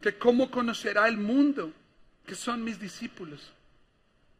que 0.00 0.16
cómo 0.16 0.50
conocerá 0.50 1.06
el 1.06 1.18
mundo 1.18 1.72
que 2.26 2.34
son 2.34 2.64
mis 2.64 2.80
discípulos. 2.80 3.52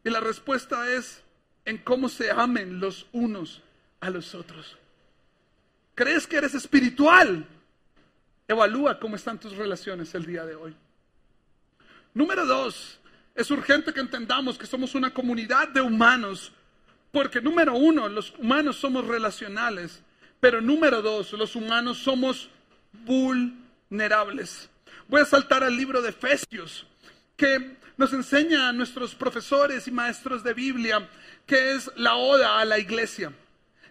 Y 0.03 0.09
la 0.09 0.19
respuesta 0.19 0.91
es 0.91 1.21
en 1.65 1.77
cómo 1.77 2.09
se 2.09 2.31
amen 2.31 2.79
los 2.79 3.05
unos 3.11 3.61
a 3.99 4.09
los 4.09 4.33
otros. 4.33 4.77
¿Crees 5.93 6.25
que 6.25 6.37
eres 6.37 6.55
espiritual? 6.55 7.45
Evalúa 8.47 8.99
cómo 8.99 9.15
están 9.15 9.39
tus 9.39 9.55
relaciones 9.55 10.13
el 10.15 10.25
día 10.25 10.45
de 10.45 10.55
hoy. 10.55 10.75
Número 12.13 12.45
dos, 12.45 12.99
es 13.35 13.49
urgente 13.51 13.93
que 13.93 13.99
entendamos 13.99 14.57
que 14.57 14.65
somos 14.65 14.95
una 14.95 15.13
comunidad 15.13 15.67
de 15.69 15.81
humanos, 15.81 16.51
porque 17.11 17.41
número 17.41 17.75
uno, 17.75 18.07
los 18.07 18.33
humanos 18.37 18.77
somos 18.77 19.05
relacionales, 19.05 20.01
pero 20.45 20.61
número 20.61 21.01
dos, 21.01 21.33
los 21.33 21.55
humanos 21.55 21.97
somos 21.97 22.51
vulnerables. 23.03 24.69
Voy 25.07 25.21
a 25.21 25.25
saltar 25.25 25.63
al 25.63 25.75
libro 25.75 26.03
de 26.03 26.09
Efesios, 26.09 26.85
que 27.35 27.77
nos 27.97 28.13
enseña 28.13 28.69
a 28.69 28.71
nuestros 28.71 29.15
profesores 29.15 29.87
y 29.87 29.91
maestros 29.91 30.43
de 30.43 30.53
Biblia 30.53 31.09
que 31.47 31.71
es 31.71 31.89
la 31.95 32.13
oda 32.13 32.59
a 32.59 32.65
la 32.65 32.77
iglesia. 32.77 33.33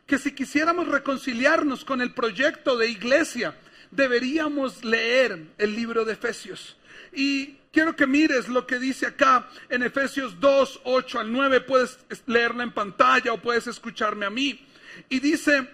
Que 0.07 0.17
si 0.17 0.31
quisiéramos 0.31 0.87
reconciliarnos 0.87 1.85
con 1.85 2.01
el 2.01 2.15
proyecto 2.15 2.77
de 2.77 2.89
iglesia, 2.89 3.57
deberíamos 3.91 4.85
leer 4.85 5.49
el 5.59 5.75
libro 5.75 6.05
de 6.05 6.13
Efesios. 6.13 6.77
Y 7.13 7.57
quiero 7.73 7.97
que 7.97 8.07
mires 8.07 8.47
lo 8.47 8.65
que 8.65 8.79
dice 8.79 9.07
acá 9.07 9.49
en 9.69 9.83
Efesios 9.83 10.39
2, 10.39 10.83
8 10.85 11.19
al 11.19 11.33
9. 11.33 11.63
Puedes 11.63 11.99
leerla 12.27 12.63
en 12.63 12.71
pantalla 12.71 13.33
o 13.33 13.43
puedes 13.43 13.67
escucharme 13.67 14.25
a 14.25 14.31
mí. 14.31 14.65
Y 15.09 15.19
dice, 15.19 15.69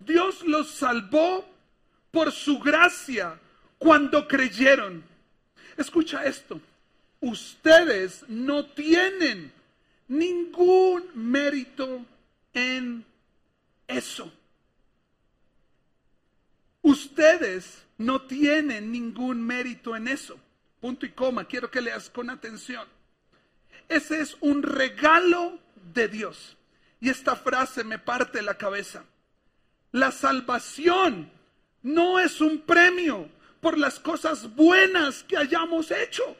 Dios 0.00 0.42
los 0.42 0.70
salvó 0.70 1.44
por 2.10 2.32
su 2.32 2.58
gracia 2.58 3.38
cuando 3.78 4.26
creyeron. 4.26 5.04
Escucha 5.76 6.24
esto. 6.24 6.60
Ustedes 7.20 8.24
no 8.28 8.64
tienen 8.66 9.52
ningún 10.08 11.04
mérito 11.14 12.04
en 12.52 13.04
eso. 13.86 14.32
Ustedes 16.82 17.84
no 17.98 18.22
tienen 18.22 18.90
ningún 18.90 19.42
mérito 19.42 19.94
en 19.94 20.08
eso. 20.08 20.38
Punto 20.80 21.04
y 21.04 21.10
coma, 21.10 21.44
quiero 21.44 21.70
que 21.70 21.82
leas 21.82 22.08
con 22.08 22.30
atención. 22.30 22.88
Ese 23.88 24.20
es 24.20 24.36
un 24.40 24.62
regalo 24.62 25.58
de 25.92 26.08
Dios. 26.08 26.56
Y 27.00 27.10
esta 27.10 27.36
frase 27.36 27.84
me 27.84 27.98
parte 27.98 28.40
la 28.40 28.56
cabeza. 28.56 29.04
La 29.92 30.12
salvación 30.12 31.30
no 31.82 32.18
es 32.18 32.40
un 32.40 32.60
premio 32.60 33.28
por 33.60 33.78
las 33.78 33.98
cosas 33.98 34.54
buenas 34.54 35.22
que 35.24 35.36
hayamos 35.36 35.90
hecho. 35.90 36.36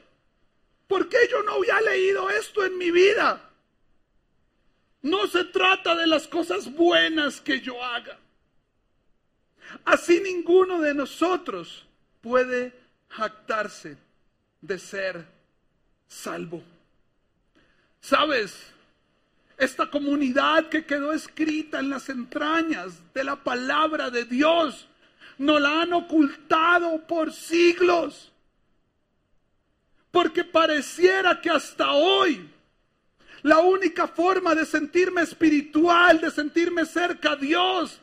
¿Por 0.86 1.08
qué 1.08 1.18
yo 1.30 1.42
no 1.42 1.54
había 1.54 1.80
leído 1.80 2.30
esto 2.30 2.64
en 2.64 2.78
mi 2.78 2.90
vida? 2.90 3.50
No 5.02 5.26
se 5.26 5.44
trata 5.44 5.94
de 5.94 6.06
las 6.06 6.28
cosas 6.28 6.72
buenas 6.72 7.40
que 7.40 7.60
yo 7.60 7.82
haga. 7.82 8.18
Así 9.84 10.20
ninguno 10.20 10.80
de 10.80 10.94
nosotros 10.94 11.86
puede 12.20 12.72
jactarse 13.08 13.96
de 14.60 14.78
ser 14.78 15.26
salvo. 16.08 16.62
¿Sabes? 18.00 18.72
Esta 19.60 19.90
comunidad 19.90 20.70
que 20.70 20.86
quedó 20.86 21.12
escrita 21.12 21.80
en 21.80 21.90
las 21.90 22.08
entrañas 22.08 22.94
de 23.12 23.24
la 23.24 23.36
palabra 23.36 24.08
de 24.08 24.24
Dios, 24.24 24.88
nos 25.36 25.60
la 25.60 25.82
han 25.82 25.92
ocultado 25.92 27.06
por 27.06 27.30
siglos. 27.30 28.32
Porque 30.10 30.44
pareciera 30.44 31.42
que 31.42 31.50
hasta 31.50 31.92
hoy 31.92 32.48
la 33.42 33.58
única 33.58 34.08
forma 34.08 34.54
de 34.54 34.64
sentirme 34.64 35.20
espiritual, 35.20 36.22
de 36.22 36.30
sentirme 36.30 36.86
cerca 36.86 37.32
a 37.32 37.36
Dios, 37.36 38.00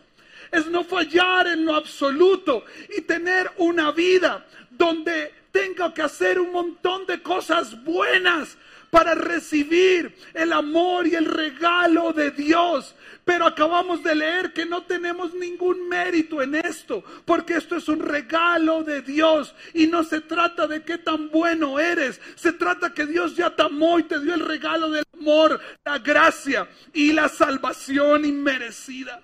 es 0.52 0.68
no 0.68 0.84
fallar 0.84 1.48
en 1.48 1.66
lo 1.66 1.74
absoluto 1.74 2.66
y 2.96 3.02
tener 3.02 3.52
una 3.58 3.92
vida 3.92 4.46
donde 4.70 5.34
tenga 5.52 5.92
que 5.92 6.04
hacer 6.04 6.40
un 6.40 6.52
montón 6.52 7.08
de 7.08 7.20
cosas 7.24 7.84
buenas 7.84 8.56
para 8.90 9.16
recibir 9.16 10.16
el 10.34 10.54
amor 10.54 11.08
y 11.08 11.16
el 11.16 11.26
regalo 11.26 12.14
de 12.14 12.32
Dios. 12.32 12.96
Pero 13.26 13.46
acabamos 13.46 14.04
de 14.04 14.16
leer 14.16 14.54
que 14.54 14.66
no 14.66 14.84
tenemos 14.84 15.34
ningún 15.34 15.90
mérito 15.90 16.42
en 16.42 16.56
esto, 16.56 17.04
porque 17.26 17.56
esto 17.56 17.76
es 17.76 17.90
un 17.90 18.00
regalo 18.00 18.84
de 18.84 19.02
Dios 19.02 19.54
y 19.74 19.88
no 19.88 20.04
se 20.04 20.22
trata 20.22 20.66
de 20.68 20.84
qué 20.84 20.98
tan 20.98 21.30
bueno 21.30 21.80
eres, 21.80 22.22
se 22.36 22.54
trata 22.54 22.94
que 22.94 23.06
Dios 23.06 23.36
ya 23.36 23.54
te 23.54 23.64
amó 23.64 24.00
y 24.00 24.04
te 24.04 24.20
dio 24.22 24.34
el 24.34 24.46
regalo 24.46 24.90
del 24.90 25.04
amor, 25.20 25.60
la 25.84 26.00
gracia 26.00 26.70
y 26.94 27.12
la 27.12 27.28
salvación 27.28 28.24
inmerecida. 28.24 29.22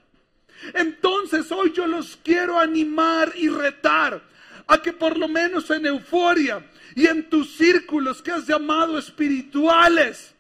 Entonces 0.74 1.52
hoy 1.52 1.72
yo 1.74 1.88
los 1.88 2.18
quiero 2.24 2.60
animar 2.60 3.34
y 3.36 3.50
retar 3.50 4.22
a 4.68 4.82
que 4.82 4.94
por 4.94 5.18
lo 5.18 5.28
menos 5.28 5.70
en 5.70 5.86
euforia 5.86 6.66
y 6.96 7.08
en 7.08 7.30
tus 7.30 7.56
círculos 7.56 8.22
que 8.22 8.32
has 8.32 8.48
llamado 8.48 8.98
espirituales, 8.98 10.34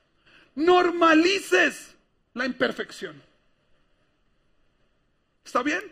normalices 0.56 1.96
la 2.34 2.46
imperfección. 2.46 3.22
¿Está 5.44 5.62
bien? 5.62 5.84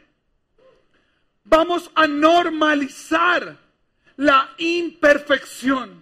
Vamos 1.43 1.91
a 1.95 2.07
normalizar 2.07 3.57
la 4.17 4.53
imperfección. 4.57 6.01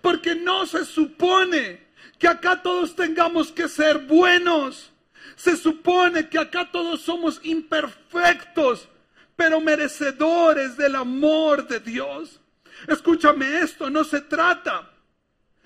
Porque 0.00 0.34
no 0.34 0.66
se 0.66 0.84
supone 0.84 1.86
que 2.18 2.28
acá 2.28 2.62
todos 2.62 2.94
tengamos 2.94 3.50
que 3.52 3.68
ser 3.68 3.98
buenos. 3.98 4.92
Se 5.34 5.56
supone 5.56 6.28
que 6.28 6.38
acá 6.38 6.70
todos 6.70 7.02
somos 7.02 7.40
imperfectos, 7.42 8.88
pero 9.36 9.60
merecedores 9.60 10.76
del 10.76 10.96
amor 10.96 11.68
de 11.68 11.80
Dios. 11.80 12.40
Escúchame 12.88 13.60
esto, 13.60 13.90
no 13.90 14.02
se 14.02 14.22
trata 14.22 14.90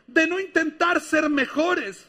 de 0.06 0.26
no 0.26 0.40
intentar 0.40 1.00
ser 1.00 1.30
mejores. 1.30 2.06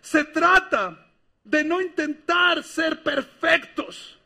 Se 0.00 0.24
trata 0.24 1.06
de 1.44 1.64
no 1.64 1.80
intentar 1.80 2.62
ser 2.62 3.02
perfectos. 3.02 4.18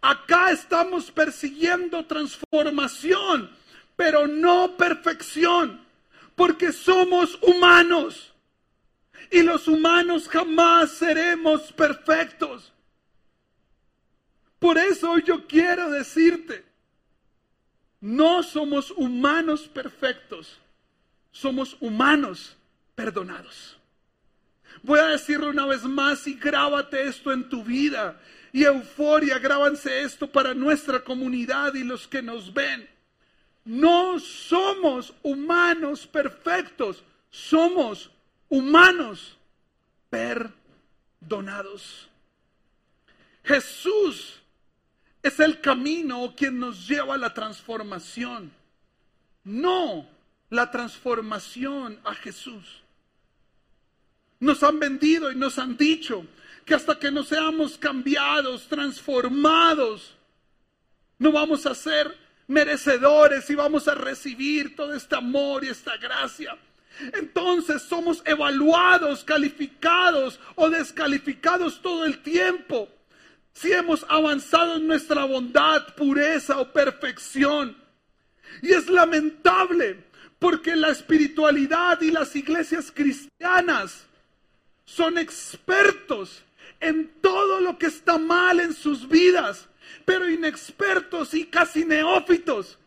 Acá 0.00 0.50
estamos 0.50 1.10
persiguiendo 1.10 2.06
transformación, 2.06 3.50
pero 3.96 4.26
no 4.26 4.76
perfección, 4.78 5.84
porque 6.34 6.72
somos 6.72 7.38
humanos. 7.42 8.32
Y 9.30 9.42
los 9.42 9.68
humanos 9.68 10.26
jamás 10.26 10.90
seremos 10.92 11.70
perfectos. 11.72 12.72
Por 14.60 14.76
eso 14.78 15.18
yo 15.18 15.46
quiero 15.48 15.90
decirte, 15.90 16.64
no 18.00 18.42
somos 18.42 18.90
humanos 18.92 19.62
perfectos, 19.62 20.58
somos 21.32 21.76
humanos 21.80 22.56
perdonados. 22.94 23.78
Voy 24.82 25.00
a 25.00 25.06
decirlo 25.06 25.48
una 25.48 25.64
vez 25.66 25.82
más 25.84 26.26
y 26.26 26.34
grábate 26.34 27.08
esto 27.08 27.32
en 27.32 27.48
tu 27.48 27.64
vida. 27.64 28.20
Y 28.52 28.64
euforia, 28.64 29.38
grábanse 29.38 30.02
esto 30.02 30.30
para 30.30 30.52
nuestra 30.52 31.02
comunidad 31.02 31.74
y 31.74 31.82
los 31.82 32.06
que 32.06 32.20
nos 32.20 32.52
ven. 32.52 32.88
No 33.64 34.18
somos 34.20 35.14
humanos 35.22 36.06
perfectos, 36.06 37.02
somos 37.30 38.10
humanos 38.48 39.38
perdonados. 40.10 42.08
Jesús 43.44 44.40
es 45.22 45.40
el 45.40 45.60
camino 45.60 46.34
quien 46.36 46.58
nos 46.58 46.88
lleva 46.88 47.14
a 47.14 47.18
la 47.18 47.34
transformación. 47.34 48.52
No 49.44 50.06
la 50.50 50.70
transformación 50.70 51.98
a 52.04 52.14
Jesús. 52.14 52.82
Nos 54.40 54.62
han 54.62 54.78
vendido 54.78 55.30
y 55.30 55.36
nos 55.36 55.58
han 55.58 55.76
dicho 55.76 56.24
que 56.64 56.74
hasta 56.74 56.98
que 56.98 57.10
no 57.10 57.22
seamos 57.22 57.78
cambiados, 57.78 58.66
transformados, 58.68 60.14
no 61.18 61.32
vamos 61.32 61.66
a 61.66 61.74
ser 61.74 62.16
merecedores 62.46 63.48
y 63.50 63.54
vamos 63.54 63.86
a 63.86 63.94
recibir 63.94 64.74
todo 64.74 64.94
este 64.94 65.14
amor 65.14 65.64
y 65.64 65.68
esta 65.68 65.96
gracia. 65.98 66.56
Entonces 67.14 67.82
somos 67.82 68.22
evaluados, 68.24 69.24
calificados 69.24 70.40
o 70.56 70.68
descalificados 70.68 71.80
todo 71.80 72.04
el 72.04 72.18
tiempo. 72.22 72.88
Si 73.52 73.72
hemos 73.72 74.04
avanzado 74.08 74.76
en 74.76 74.86
nuestra 74.86 75.24
bondad, 75.24 75.94
pureza 75.94 76.58
o 76.60 76.72
perfección. 76.72 77.76
Y 78.62 78.72
es 78.72 78.88
lamentable 78.88 80.04
porque 80.38 80.74
la 80.74 80.88
espiritualidad 80.88 82.00
y 82.00 82.10
las 82.10 82.34
iglesias 82.34 82.90
cristianas 82.92 84.06
son 84.84 85.18
expertos 85.18 86.42
en 86.80 87.08
todo 87.20 87.60
lo 87.60 87.78
que 87.78 87.86
está 87.86 88.18
mal 88.18 88.58
en 88.58 88.74
sus 88.74 89.06
vidas, 89.08 89.68
pero 90.04 90.28
inexpertos 90.28 91.34
y 91.34 91.46
casi 91.46 91.84
neófitos 91.84 92.78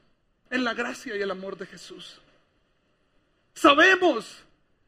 en 0.49 0.63
la 0.63 0.73
gracia 0.73 1.15
y 1.15 1.21
el 1.21 1.32
amor 1.32 1.58
de 1.58 1.67
Jesús. 1.67 2.19
Sabemos 3.54 4.43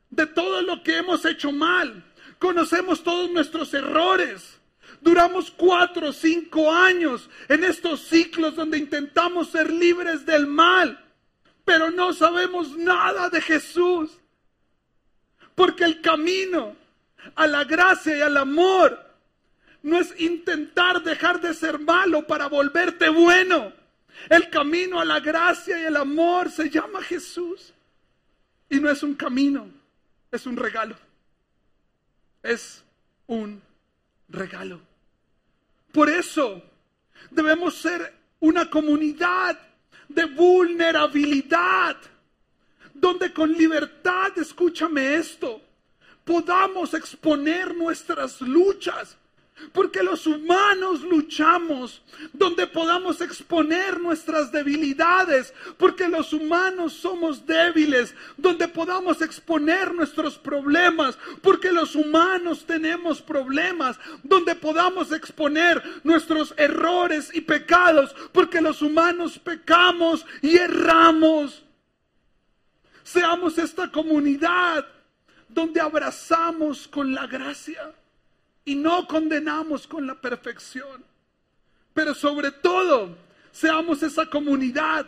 de 0.09 0.25
todo 0.25 0.61
lo 0.61 0.81
que 0.83 0.97
hemos 0.97 1.23
hecho 1.25 1.51
mal, 1.51 2.03
conocemos 2.39 3.03
todos 3.03 3.29
nuestros 3.29 3.73
errores. 3.73 4.59
Duramos 5.05 5.51
cuatro 5.51 6.09
o 6.09 6.13
cinco 6.13 6.71
años 6.71 7.29
en 7.47 7.63
estos 7.63 8.07
ciclos 8.07 8.55
donde 8.55 8.79
intentamos 8.79 9.49
ser 9.51 9.71
libres 9.71 10.25
del 10.25 10.47
mal, 10.47 10.99
pero 11.63 11.91
no 11.91 12.11
sabemos 12.11 12.75
nada 12.75 13.29
de 13.29 13.39
Jesús. 13.39 14.17
Porque 15.53 15.83
el 15.83 16.01
camino 16.01 16.75
a 17.35 17.45
la 17.45 17.65
gracia 17.65 18.17
y 18.17 18.21
al 18.21 18.35
amor 18.35 18.99
no 19.83 19.99
es 19.99 20.19
intentar 20.19 21.03
dejar 21.03 21.39
de 21.39 21.53
ser 21.53 21.77
malo 21.77 22.25
para 22.25 22.47
volverte 22.47 23.07
bueno. 23.07 23.73
El 24.27 24.49
camino 24.49 24.99
a 24.99 25.05
la 25.05 25.19
gracia 25.19 25.79
y 25.79 25.83
el 25.83 25.97
amor 25.97 26.49
se 26.49 26.67
llama 26.71 27.03
Jesús. 27.03 27.75
Y 28.71 28.79
no 28.79 28.89
es 28.89 29.03
un 29.03 29.13
camino, 29.13 29.69
es 30.31 30.47
un 30.47 30.57
regalo. 30.57 30.95
Es 32.41 32.83
un 33.27 33.61
regalo. 34.29 34.94
Por 35.95 36.09
eso 36.09 36.61
debemos 37.31 37.75
ser 37.75 38.13
una 38.41 38.69
comunidad 38.69 39.57
de 40.09 40.25
vulnerabilidad, 40.25 41.95
donde 42.93 43.31
con 43.31 43.53
libertad, 43.53 44.37
escúchame 44.37 45.15
esto, 45.15 45.61
podamos 46.25 46.93
exponer 46.93 47.73
nuestras 47.73 48.41
luchas. 48.41 49.15
Porque 49.71 50.03
los 50.03 50.27
humanos 50.27 51.01
luchamos 51.01 52.01
donde 52.33 52.67
podamos 52.67 53.21
exponer 53.21 54.01
nuestras 54.01 54.51
debilidades. 54.51 55.53
Porque 55.77 56.09
los 56.09 56.33
humanos 56.33 56.93
somos 56.93 57.45
débiles 57.45 58.13
donde 58.35 58.67
podamos 58.67 59.21
exponer 59.21 59.93
nuestros 59.93 60.37
problemas. 60.37 61.17
Porque 61.41 61.71
los 61.71 61.95
humanos 61.95 62.65
tenemos 62.65 63.21
problemas 63.21 63.97
donde 64.23 64.55
podamos 64.55 65.13
exponer 65.13 65.81
nuestros 66.03 66.53
errores 66.57 67.29
y 67.33 67.39
pecados. 67.39 68.13
Porque 68.33 68.59
los 68.59 68.81
humanos 68.81 69.39
pecamos 69.39 70.25
y 70.41 70.57
erramos. 70.57 71.63
Seamos 73.03 73.57
esta 73.57 73.89
comunidad 73.89 74.85
donde 75.47 75.79
abrazamos 75.79 76.89
con 76.89 77.13
la 77.13 77.25
gracia 77.25 77.93
y 78.65 78.75
no 78.75 79.07
condenamos 79.07 79.85
con 79.87 80.07
la 80.07 80.19
perfección. 80.19 81.05
Pero 81.93 82.13
sobre 82.13 82.51
todo, 82.51 83.15
seamos 83.51 84.03
esa 84.03 84.29
comunidad 84.29 85.05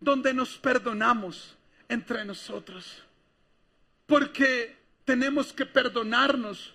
donde 0.00 0.34
nos 0.34 0.58
perdonamos 0.58 1.56
entre 1.88 2.24
nosotros. 2.24 3.02
Porque 4.06 4.76
tenemos 5.04 5.52
que 5.52 5.64
perdonarnos 5.64 6.74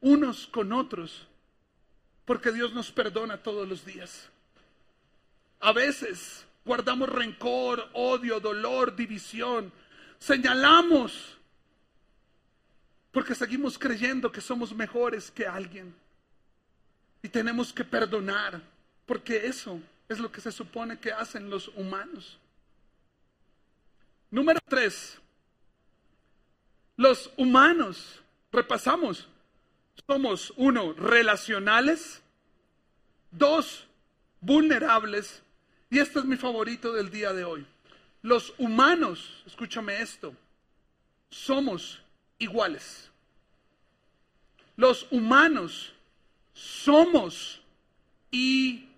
unos 0.00 0.46
con 0.46 0.72
otros. 0.72 1.26
Porque 2.26 2.52
Dios 2.52 2.72
nos 2.74 2.92
perdona 2.92 3.38
todos 3.38 3.66
los 3.66 3.84
días. 3.84 4.28
A 5.58 5.72
veces 5.72 6.46
guardamos 6.64 7.08
rencor, 7.08 7.88
odio, 7.94 8.38
dolor, 8.38 8.94
división. 8.94 9.72
Señalamos 10.18 11.38
porque 13.12 13.34
seguimos 13.34 13.78
creyendo 13.78 14.30
que 14.30 14.40
somos 14.40 14.74
mejores 14.74 15.30
que 15.30 15.46
alguien. 15.46 15.94
Y 17.22 17.28
tenemos 17.28 17.72
que 17.72 17.84
perdonar, 17.84 18.60
porque 19.06 19.46
eso 19.46 19.80
es 20.08 20.18
lo 20.18 20.30
que 20.30 20.40
se 20.40 20.52
supone 20.52 20.98
que 20.98 21.12
hacen 21.12 21.50
los 21.50 21.68
humanos. 21.68 22.38
Número 24.30 24.60
tres, 24.68 25.18
los 26.96 27.30
humanos, 27.36 28.22
repasamos, 28.52 29.26
somos 30.06 30.52
uno, 30.56 30.92
relacionales, 30.92 32.22
dos, 33.30 33.86
vulnerables, 34.40 35.42
y 35.90 35.98
este 35.98 36.20
es 36.20 36.24
mi 36.24 36.36
favorito 36.36 36.92
del 36.92 37.10
día 37.10 37.32
de 37.32 37.44
hoy. 37.44 37.66
Los 38.22 38.54
humanos, 38.58 39.42
escúchame 39.46 40.00
esto, 40.00 40.34
somos 41.30 42.00
iguales. 42.40 43.08
Los 44.76 45.06
humanos 45.12 45.92
somos 46.52 47.62
iguales. 48.32 48.90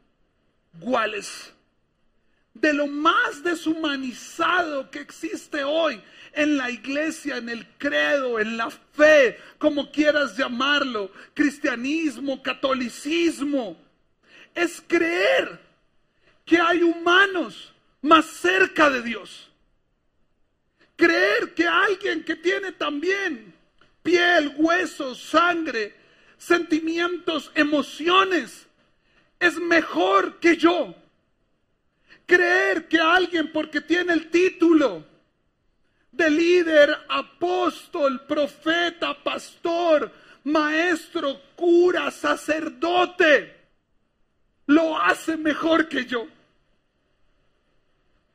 De 2.55 2.73
lo 2.73 2.87
más 2.87 3.43
deshumanizado 3.43 4.91
que 4.91 5.01
existe 5.01 5.65
hoy 5.65 6.01
en 6.33 6.57
la 6.57 6.71
iglesia, 6.71 7.37
en 7.37 7.49
el 7.49 7.67
credo, 7.79 8.39
en 8.39 8.57
la 8.57 8.71
fe, 8.71 9.39
como 9.59 9.91
quieras 9.91 10.37
llamarlo, 10.37 11.11
cristianismo, 11.35 12.43
catolicismo, 12.43 13.77
es 14.55 14.83
creer 14.87 15.61
que 16.45 16.59
hay 16.59 16.83
humanos 16.83 17.73
más 18.01 18.27
cerca 18.27 18.91
de 18.91 19.03
Dios 19.03 19.52
Creer 21.03 21.53
que 21.55 21.67
alguien 21.67 22.23
que 22.23 22.37
tiene 22.37 22.71
también 22.71 23.53
piel, 24.05 24.55
huesos, 24.57 25.21
sangre, 25.21 25.93
sentimientos, 26.39 27.51
emociones, 27.57 28.69
es 29.41 29.57
mejor 29.57 30.39
que 30.39 30.57
yo. 30.57 30.95
Creer 32.25 32.87
que 32.87 33.01
alguien 33.01 33.51
porque 33.51 33.81
tiene 33.81 34.13
el 34.13 34.31
título 34.31 35.05
de 36.13 36.31
líder, 36.31 36.97
apóstol, 37.09 38.25
profeta, 38.25 39.13
pastor, 39.25 40.09
maestro, 40.45 41.41
cura, 41.57 42.13
sacerdote, 42.13 43.57
lo 44.67 44.97
hace 44.97 45.37
mejor 45.37 45.89
que 45.89 46.05
yo. 46.05 46.29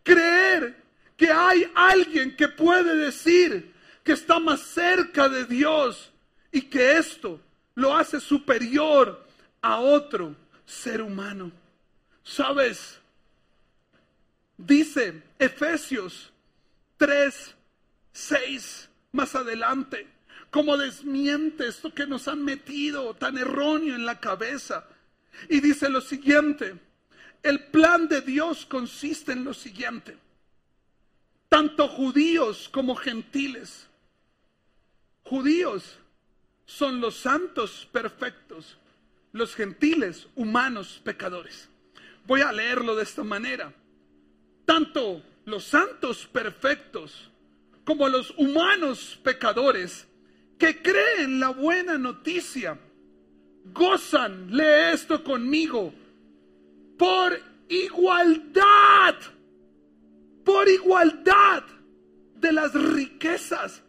Creer 0.04 0.87
que 1.18 1.32
hay 1.32 1.70
alguien 1.74 2.36
que 2.36 2.48
puede 2.48 2.96
decir 2.96 3.74
que 4.04 4.14
está 4.14 4.40
más 4.40 4.62
cerca 4.62 5.28
de 5.28 5.46
Dios 5.46 6.12
y 6.52 6.62
que 6.62 6.98
esto 6.98 7.42
lo 7.76 7.98
hace 7.98 8.20
superior 8.20 9.26
a 9.62 9.80
otro 9.80 10.36
ser 10.66 11.02
humano. 11.02 11.52
¿Sabes? 12.24 13.00
Dice 14.58 15.24
Efesios 15.40 16.32
3, 16.98 17.56
6 18.14 18.90
más 19.12 19.34
adelante, 19.36 20.08
como 20.52 20.78
desmiente 20.78 21.68
esto 21.68 21.94
que 21.94 22.06
nos 22.06 22.28
han 22.28 22.44
metido 22.44 23.16
tan 23.16 23.38
erróneo 23.38 23.96
en 23.96 24.06
la 24.06 24.20
cabeza. 24.20 24.86
Y 25.50 25.62
dice 25.62 25.90
lo 25.90 26.02
siguiente, 26.02 26.76
el 27.42 27.66
plan 27.66 28.08
de 28.08 28.22
Dios 28.22 28.66
consiste 28.66 29.32
en 29.32 29.44
lo 29.44 29.54
siguiente 29.54 30.18
tanto 31.50 31.88
judíos 31.88 32.70
como 32.70 32.96
gentiles. 32.96 33.88
Judíos 35.24 35.98
son 36.66 37.02
los 37.02 37.16
santos 37.16 37.88
perfectos, 37.92 38.78
los 39.32 39.56
gentiles 39.56 40.28
humanos 40.36 41.02
pecadores. 41.04 41.70
Voy 42.26 42.42
a 42.42 42.52
leerlo 42.52 42.96
de 42.96 43.04
esta 43.04 43.24
manera. 43.24 43.74
Tanto 44.66 45.22
los 45.46 45.64
santos 45.64 46.28
perfectos 46.28 47.32
como 47.86 48.10
los 48.10 48.32
humanos 48.38 49.18
pecadores 49.24 50.08
que 50.58 50.82
creen 50.82 51.40
la 51.40 51.50
buena 51.50 51.98
noticia, 51.98 52.78
gozan, 53.74 54.50
lee 54.52 54.94
esto 54.94 55.24
conmigo, 55.24 55.94
por 56.98 57.40
igualdad 57.70 59.16
por 60.48 60.70
igualdad 60.70 61.62
de 62.40 62.54
las 62.54 62.74
riquezas 62.74 63.84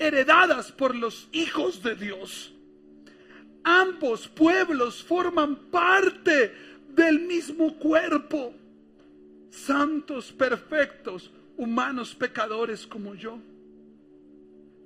heredadas 0.00 0.72
por 0.72 0.96
los 0.96 1.28
hijos 1.30 1.80
de 1.80 1.94
Dios. 1.94 2.52
Ambos 3.62 4.26
pueblos 4.26 5.04
forman 5.04 5.54
parte 5.70 6.52
del 6.88 7.20
mismo 7.20 7.78
cuerpo. 7.78 8.52
santos, 9.50 10.32
perfectos, 10.32 11.30
humanos 11.58 12.14
pecadores 12.16 12.84
como 12.86 13.14
yo. 13.14 13.38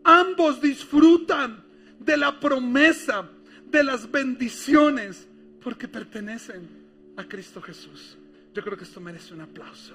Ambos 0.04 0.60
disfrutan 0.60 1.64
de 2.00 2.16
la 2.16 2.38
promesa, 2.40 3.26
de 3.64 3.84
las 3.84 4.10
bendiciones, 4.10 5.28
porque 5.62 5.86
pertenecen 5.86 6.68
a 7.16 7.24
Cristo 7.24 7.62
Jesús. 7.62 8.18
Yo 8.52 8.62
creo 8.62 8.76
que 8.76 8.84
esto 8.84 9.00
merece 9.00 9.32
un 9.32 9.42
aplauso. 9.42 9.94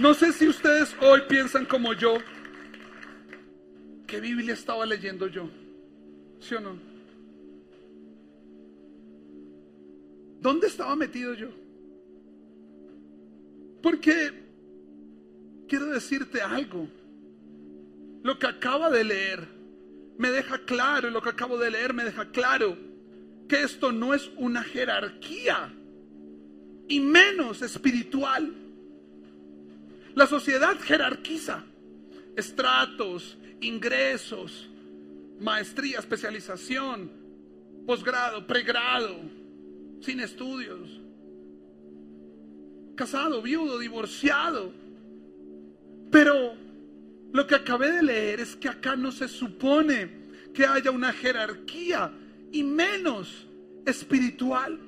No 0.00 0.14
sé 0.14 0.32
si 0.32 0.48
ustedes 0.48 0.96
hoy 1.02 1.20
piensan 1.28 1.66
como 1.66 1.92
yo, 1.92 2.16
¿qué 4.06 4.18
Biblia 4.18 4.54
estaba 4.54 4.86
leyendo 4.86 5.26
yo? 5.26 5.50
¿Sí 6.40 6.54
o 6.54 6.60
no? 6.60 6.78
¿Dónde 10.40 10.68
estaba 10.68 10.96
metido 10.96 11.34
yo? 11.34 11.50
Porque 13.82 14.32
quiero 15.68 15.84
decirte 15.86 16.40
algo. 16.40 16.88
Lo 18.22 18.38
que 18.38 18.46
acaba 18.46 18.88
de 18.88 19.04
leer 19.04 19.46
me 20.16 20.30
deja 20.30 20.64
claro, 20.64 21.10
lo 21.10 21.20
que 21.20 21.28
acabo 21.28 21.58
de 21.58 21.72
leer 21.72 21.92
me 21.92 22.04
deja 22.04 22.30
claro 22.30 22.74
que 23.46 23.60
esto 23.64 23.92
no 23.92 24.14
es 24.14 24.30
una 24.38 24.62
jerarquía 24.62 25.74
y 26.88 27.00
menos 27.00 27.60
espiritual. 27.60 28.69
La 30.14 30.26
sociedad 30.26 30.78
jerarquiza 30.80 31.64
estratos, 32.36 33.38
ingresos, 33.60 34.68
maestría, 35.38 35.98
especialización, 35.98 37.10
posgrado, 37.86 38.46
pregrado, 38.46 39.16
sin 40.00 40.20
estudios, 40.20 41.00
casado, 42.94 43.42
viudo, 43.42 43.78
divorciado. 43.78 44.72
Pero 46.10 46.54
lo 47.32 47.46
que 47.46 47.54
acabé 47.54 47.92
de 47.92 48.02
leer 48.02 48.40
es 48.40 48.56
que 48.56 48.68
acá 48.68 48.96
no 48.96 49.12
se 49.12 49.28
supone 49.28 50.20
que 50.52 50.66
haya 50.66 50.90
una 50.90 51.12
jerarquía 51.12 52.12
y 52.52 52.62
menos 52.62 53.46
espiritual. 53.86 54.78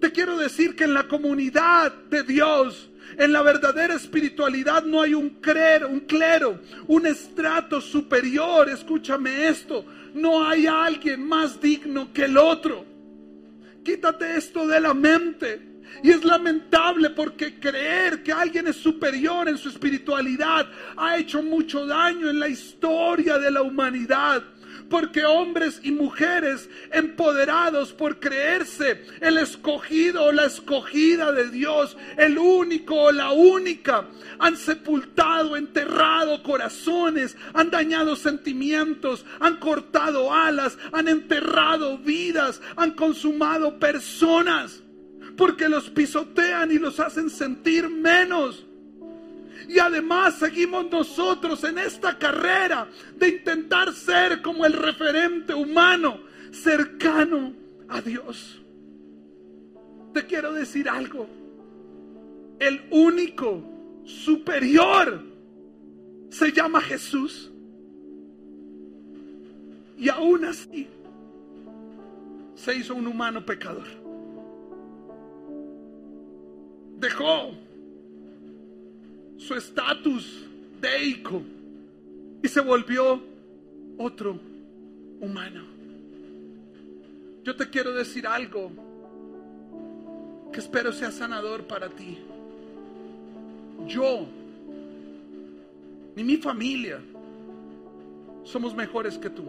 Te 0.00 0.12
quiero 0.12 0.36
decir 0.38 0.74
que 0.74 0.84
en 0.84 0.94
la 0.94 1.06
comunidad 1.06 1.92
de 2.08 2.22
Dios, 2.22 2.90
en 3.18 3.32
la 3.32 3.42
verdadera 3.42 3.94
espiritualidad 3.94 4.84
no 4.84 5.02
hay 5.02 5.14
un 5.14 5.30
clero, 5.40 5.88
un 5.88 6.00
clero, 6.00 6.60
un 6.86 7.06
estrato 7.06 7.80
superior. 7.80 8.68
Escúchame 8.68 9.48
esto, 9.48 9.84
no 10.14 10.46
hay 10.46 10.66
alguien 10.66 11.26
más 11.26 11.60
digno 11.60 12.12
que 12.12 12.24
el 12.24 12.38
otro. 12.38 12.86
Quítate 13.84 14.36
esto 14.36 14.66
de 14.66 14.80
la 14.80 14.94
mente. 14.94 15.68
Y 16.02 16.10
es 16.10 16.24
lamentable 16.24 17.10
porque 17.10 17.58
creer 17.58 18.22
que 18.22 18.32
alguien 18.32 18.68
es 18.68 18.76
superior 18.76 19.48
en 19.48 19.58
su 19.58 19.68
espiritualidad 19.68 20.66
ha 20.96 21.18
hecho 21.18 21.42
mucho 21.42 21.84
daño 21.84 22.30
en 22.30 22.38
la 22.38 22.48
historia 22.48 23.38
de 23.38 23.50
la 23.50 23.62
humanidad. 23.62 24.42
Porque 24.90 25.24
hombres 25.24 25.80
y 25.82 25.92
mujeres 25.92 26.68
empoderados 26.92 27.94
por 27.94 28.20
creerse 28.20 29.06
el 29.20 29.38
escogido 29.38 30.24
o 30.24 30.32
la 30.32 30.44
escogida 30.44 31.32
de 31.32 31.48
Dios, 31.48 31.96
el 32.18 32.36
único 32.36 32.96
o 32.96 33.12
la 33.12 33.30
única, 33.30 34.08
han 34.38 34.56
sepultado, 34.56 35.56
enterrado 35.56 36.42
corazones, 36.42 37.36
han 37.54 37.70
dañado 37.70 38.16
sentimientos, 38.16 39.24
han 39.38 39.56
cortado 39.56 40.34
alas, 40.34 40.76
han 40.92 41.08
enterrado 41.08 41.96
vidas, 41.96 42.60
han 42.76 42.90
consumado 42.90 43.78
personas 43.78 44.82
porque 45.36 45.68
los 45.68 45.88
pisotean 45.88 46.70
y 46.70 46.78
los 46.78 47.00
hacen 47.00 47.30
sentir 47.30 47.88
menos. 47.88 48.66
Y 49.70 49.78
además 49.78 50.34
seguimos 50.34 50.90
nosotros 50.90 51.62
en 51.62 51.78
esta 51.78 52.18
carrera 52.18 52.88
de 53.16 53.28
intentar 53.28 53.92
ser 53.92 54.42
como 54.42 54.66
el 54.66 54.72
referente 54.72 55.54
humano 55.54 56.18
cercano 56.50 57.52
a 57.88 58.00
Dios. 58.00 58.60
Te 60.12 60.26
quiero 60.26 60.52
decir 60.52 60.88
algo. 60.88 61.28
El 62.58 62.82
único 62.90 63.62
superior 64.04 65.22
se 66.30 66.50
llama 66.50 66.80
Jesús. 66.80 67.52
Y 69.96 70.08
aún 70.08 70.46
así 70.46 70.88
se 72.56 72.74
hizo 72.74 72.96
un 72.96 73.06
humano 73.06 73.46
pecador 73.46 73.86
dejó 77.00 77.52
su 79.40 79.54
estatus 79.54 80.44
deico 80.80 81.42
y 82.42 82.48
se 82.48 82.60
volvió 82.60 83.20
otro 83.96 84.38
humano. 85.20 85.64
Yo 87.42 87.56
te 87.56 87.70
quiero 87.70 87.92
decir 87.92 88.26
algo 88.26 88.70
que 90.52 90.60
espero 90.60 90.92
sea 90.92 91.10
sanador 91.10 91.64
para 91.64 91.88
ti. 91.88 92.18
Yo, 93.86 94.26
ni 96.16 96.22
mi 96.22 96.36
familia, 96.36 97.00
somos 98.44 98.74
mejores 98.74 99.16
que 99.16 99.30
tú. 99.30 99.44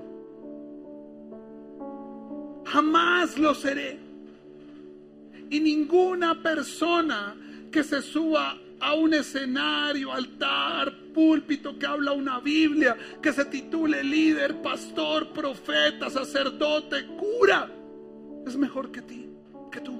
Jamás 2.65 3.37
lo 3.37 3.53
seré. 3.53 3.99
Y 5.49 5.59
ninguna 5.59 6.41
persona 6.41 7.35
que 7.69 7.83
se 7.83 8.01
suba 8.01 8.57
a 8.81 8.95
un 8.95 9.13
escenario, 9.13 10.11
altar, 10.11 10.93
púlpito, 11.13 11.77
que 11.77 11.85
habla 11.85 12.11
una 12.13 12.39
Biblia, 12.39 12.97
que 13.21 13.31
se 13.31 13.45
titule 13.45 14.03
líder, 14.03 14.61
pastor, 14.61 15.29
profeta, 15.29 16.09
sacerdote, 16.09 17.05
cura, 17.17 17.69
es 18.45 18.57
mejor 18.57 18.91
que 18.91 19.01
ti, 19.01 19.29
que 19.71 19.81
tú. 19.81 19.93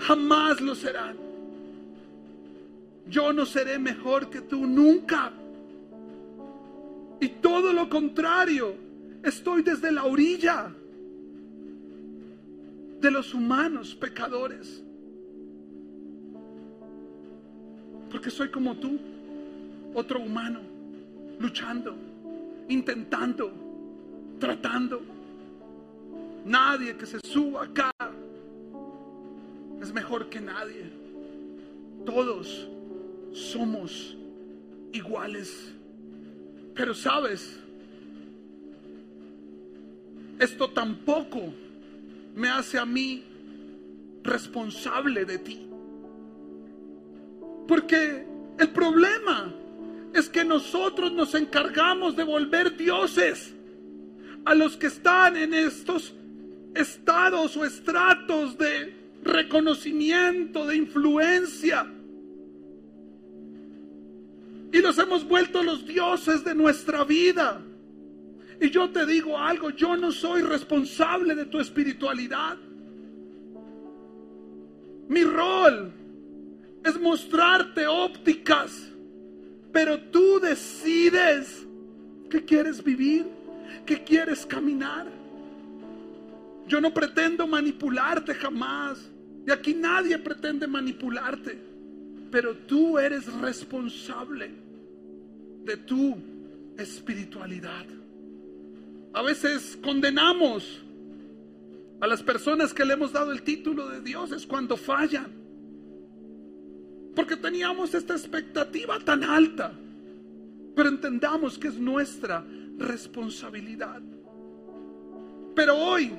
Jamás 0.00 0.60
lo 0.60 0.74
serán. 0.74 1.16
Yo 3.08 3.32
no 3.32 3.46
seré 3.46 3.78
mejor 3.78 4.28
que 4.28 4.40
tú 4.40 4.66
nunca. 4.66 5.32
Y 7.20 7.28
todo 7.28 7.72
lo 7.72 7.88
contrario, 7.88 8.74
estoy 9.22 9.62
desde 9.62 9.92
la 9.92 10.04
orilla 10.04 10.72
de 13.00 13.10
los 13.10 13.34
humanos 13.34 13.94
pecadores. 13.94 14.82
Porque 18.10 18.30
soy 18.30 18.48
como 18.50 18.74
tú, 18.76 18.98
otro 19.94 20.20
humano, 20.20 20.60
luchando, 21.38 21.94
intentando, 22.68 23.52
tratando. 24.38 25.02
Nadie 26.44 26.96
que 26.96 27.06
se 27.06 27.18
suba 27.20 27.64
acá 27.64 27.90
es 29.80 29.92
mejor 29.92 30.28
que 30.28 30.40
nadie. 30.40 30.90
Todos 32.06 32.68
somos 33.32 34.16
iguales. 34.92 35.72
Pero 36.74 36.94
sabes, 36.94 37.58
esto 40.38 40.70
tampoco 40.70 41.52
me 42.34 42.48
hace 42.48 42.78
a 42.78 42.86
mí 42.86 43.24
responsable 44.22 45.24
de 45.24 45.38
ti. 45.38 45.67
Porque 47.68 48.24
el 48.58 48.68
problema 48.70 49.54
es 50.14 50.28
que 50.30 50.42
nosotros 50.42 51.12
nos 51.12 51.34
encargamos 51.34 52.16
de 52.16 52.24
volver 52.24 52.76
dioses 52.76 53.54
a 54.46 54.54
los 54.54 54.78
que 54.78 54.86
están 54.86 55.36
en 55.36 55.52
estos 55.52 56.14
estados 56.74 57.56
o 57.58 57.66
estratos 57.66 58.56
de 58.56 58.96
reconocimiento, 59.22 60.66
de 60.66 60.76
influencia. 60.76 61.86
Y 64.72 64.78
los 64.78 64.98
hemos 64.98 65.28
vuelto 65.28 65.62
los 65.62 65.86
dioses 65.86 66.42
de 66.44 66.54
nuestra 66.54 67.04
vida. 67.04 67.60
Y 68.62 68.70
yo 68.70 68.88
te 68.88 69.04
digo 69.04 69.38
algo, 69.38 69.70
yo 69.70 69.94
no 69.94 70.10
soy 70.10 70.40
responsable 70.40 71.34
de 71.34 71.44
tu 71.44 71.60
espiritualidad. 71.60 72.56
Mi 75.08 75.22
rol 75.24 75.92
es 76.88 77.00
mostrarte 77.00 77.86
ópticas, 77.86 78.88
pero 79.72 80.00
tú 80.00 80.40
decides 80.40 81.66
que 82.30 82.44
quieres 82.44 82.82
vivir, 82.82 83.26
que 83.86 84.02
quieres 84.02 84.44
caminar. 84.46 85.06
Yo 86.66 86.80
no 86.80 86.92
pretendo 86.92 87.46
manipularte 87.46 88.34
jamás. 88.34 89.10
Y 89.46 89.50
aquí 89.50 89.72
nadie 89.74 90.18
pretende 90.18 90.66
manipularte. 90.66 91.58
Pero 92.30 92.54
tú 92.54 92.98
eres 92.98 93.32
responsable 93.34 94.50
de 95.64 95.76
tu 95.78 96.16
espiritualidad. 96.76 97.86
A 99.14 99.22
veces 99.22 99.78
condenamos 99.82 100.82
a 102.00 102.06
las 102.06 102.22
personas 102.22 102.74
que 102.74 102.84
le 102.84 102.94
hemos 102.94 103.12
dado 103.12 103.32
el 103.32 103.42
título 103.42 103.88
de 103.88 104.02
Dios 104.02 104.30
es 104.32 104.46
cuando 104.46 104.76
fallan. 104.76 105.47
Porque 107.18 107.36
teníamos 107.36 107.94
esta 107.94 108.14
expectativa 108.14 108.96
tan 109.00 109.24
alta. 109.24 109.72
Pero 110.76 110.88
entendamos 110.88 111.58
que 111.58 111.66
es 111.66 111.74
nuestra 111.74 112.44
responsabilidad. 112.76 114.00
Pero 115.52 115.76
hoy 115.76 116.12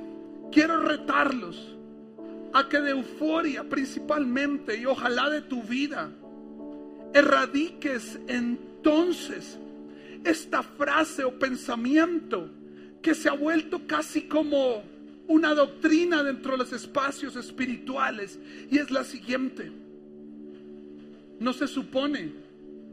quiero 0.51 0.81
retarlos 0.81 1.73
a 2.51 2.67
que 2.67 2.81
de 2.81 2.91
euforia 2.91 3.63
principalmente 3.63 4.75
y 4.75 4.85
ojalá 4.85 5.29
de 5.29 5.43
tu 5.43 5.63
vida 5.63 6.11
erradiques 7.13 8.19
entonces 8.27 9.57
esta 10.25 10.61
frase 10.61 11.23
o 11.23 11.39
pensamiento 11.39 12.49
que 13.01 13.15
se 13.15 13.29
ha 13.29 13.33
vuelto 13.35 13.87
casi 13.87 14.23
como 14.23 14.83
una 15.29 15.53
doctrina 15.53 16.23
dentro 16.23 16.51
de 16.51 16.57
los 16.57 16.73
espacios 16.73 17.37
espirituales 17.37 18.37
y 18.69 18.79
es 18.79 18.91
la 18.91 19.05
siguiente. 19.05 19.71
No 21.39 21.53
se 21.53 21.67
supone 21.67 22.33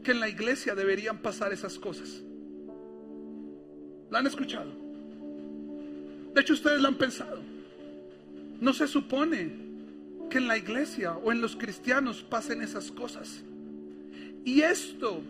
que 0.03 0.11
en 0.11 0.19
la 0.19 0.29
iglesia 0.29 0.73
deberían 0.73 1.17
pasar 1.19 1.51
esas 1.51 1.77
cosas. 1.77 2.21
¿La 4.09 4.19
han 4.19 4.27
escuchado? 4.27 4.71
De 6.33 6.41
hecho, 6.41 6.53
ustedes 6.53 6.81
la 6.81 6.87
han 6.87 6.95
pensado. 6.95 7.41
No 8.61 8.73
se 8.73 8.87
supone 8.87 9.51
que 10.29 10.37
en 10.37 10.47
la 10.47 10.57
iglesia 10.57 11.13
o 11.17 11.31
en 11.31 11.41
los 11.41 11.55
cristianos 11.55 12.23
pasen 12.23 12.61
esas 12.61 12.91
cosas. 12.91 13.43
Y 14.45 14.61
esto 14.61 15.21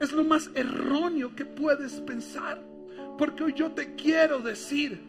es 0.00 0.12
lo 0.12 0.24
más 0.24 0.50
erróneo 0.54 1.34
que 1.36 1.44
puedes 1.44 1.94
pensar. 2.00 2.62
Porque 3.18 3.44
hoy 3.44 3.52
yo 3.54 3.72
te 3.72 3.94
quiero 3.94 4.40
decir, 4.40 5.00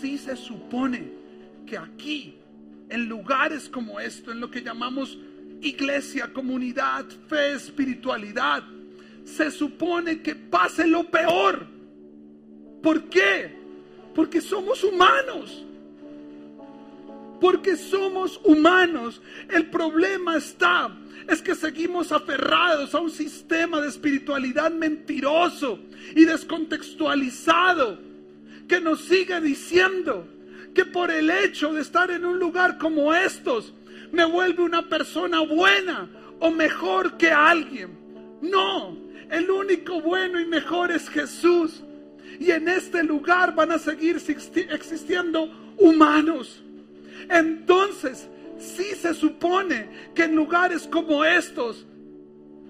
si 0.00 0.18
se 0.18 0.36
supone 0.36 1.10
que 1.66 1.76
aquí, 1.76 2.36
en 2.88 3.08
lugares 3.08 3.68
como 3.68 4.00
esto, 4.00 4.32
en 4.32 4.40
lo 4.40 4.50
que 4.50 4.62
llamamos 4.62 5.18
iglesia, 5.62 6.32
comunidad, 6.32 7.04
fe, 7.28 7.52
espiritualidad, 7.52 8.62
se 9.24 9.50
supone 9.50 10.22
que 10.22 10.34
pase 10.34 10.86
lo 10.86 11.04
peor. 11.04 11.66
¿Por 12.82 13.04
qué? 13.04 13.54
Porque 14.14 14.40
somos 14.40 14.82
humanos 14.82 15.64
porque 17.40 17.76
somos 17.76 18.38
humanos. 18.44 19.20
El 19.48 19.66
problema 19.70 20.36
está, 20.36 20.94
es 21.26 21.40
que 21.42 21.54
seguimos 21.54 22.12
aferrados 22.12 22.94
a 22.94 23.00
un 23.00 23.10
sistema 23.10 23.80
de 23.80 23.88
espiritualidad 23.88 24.70
mentiroso 24.70 25.80
y 26.14 26.24
descontextualizado 26.24 27.98
que 28.68 28.80
nos 28.80 29.00
sigue 29.00 29.40
diciendo 29.40 30.28
que 30.74 30.84
por 30.84 31.10
el 31.10 31.30
hecho 31.30 31.72
de 31.72 31.80
estar 31.80 32.10
en 32.10 32.24
un 32.24 32.38
lugar 32.38 32.78
como 32.78 33.12
estos 33.12 33.72
me 34.12 34.24
vuelve 34.24 34.62
una 34.62 34.88
persona 34.88 35.40
buena 35.40 36.08
o 36.38 36.50
mejor 36.50 37.16
que 37.16 37.30
alguien. 37.30 37.90
No, 38.40 38.96
el 39.30 39.50
único 39.50 40.00
bueno 40.00 40.40
y 40.40 40.46
mejor 40.46 40.90
es 40.90 41.08
Jesús. 41.08 41.82
Y 42.38 42.50
en 42.50 42.68
este 42.68 43.02
lugar 43.02 43.54
van 43.54 43.72
a 43.72 43.78
seguir 43.78 44.16
existiendo 44.70 45.50
humanos 45.76 46.62
entonces 47.30 48.28
sí 48.58 48.94
se 48.96 49.14
supone 49.14 49.88
que 50.14 50.24
en 50.24 50.34
lugares 50.34 50.86
como 50.88 51.24
estos 51.24 51.86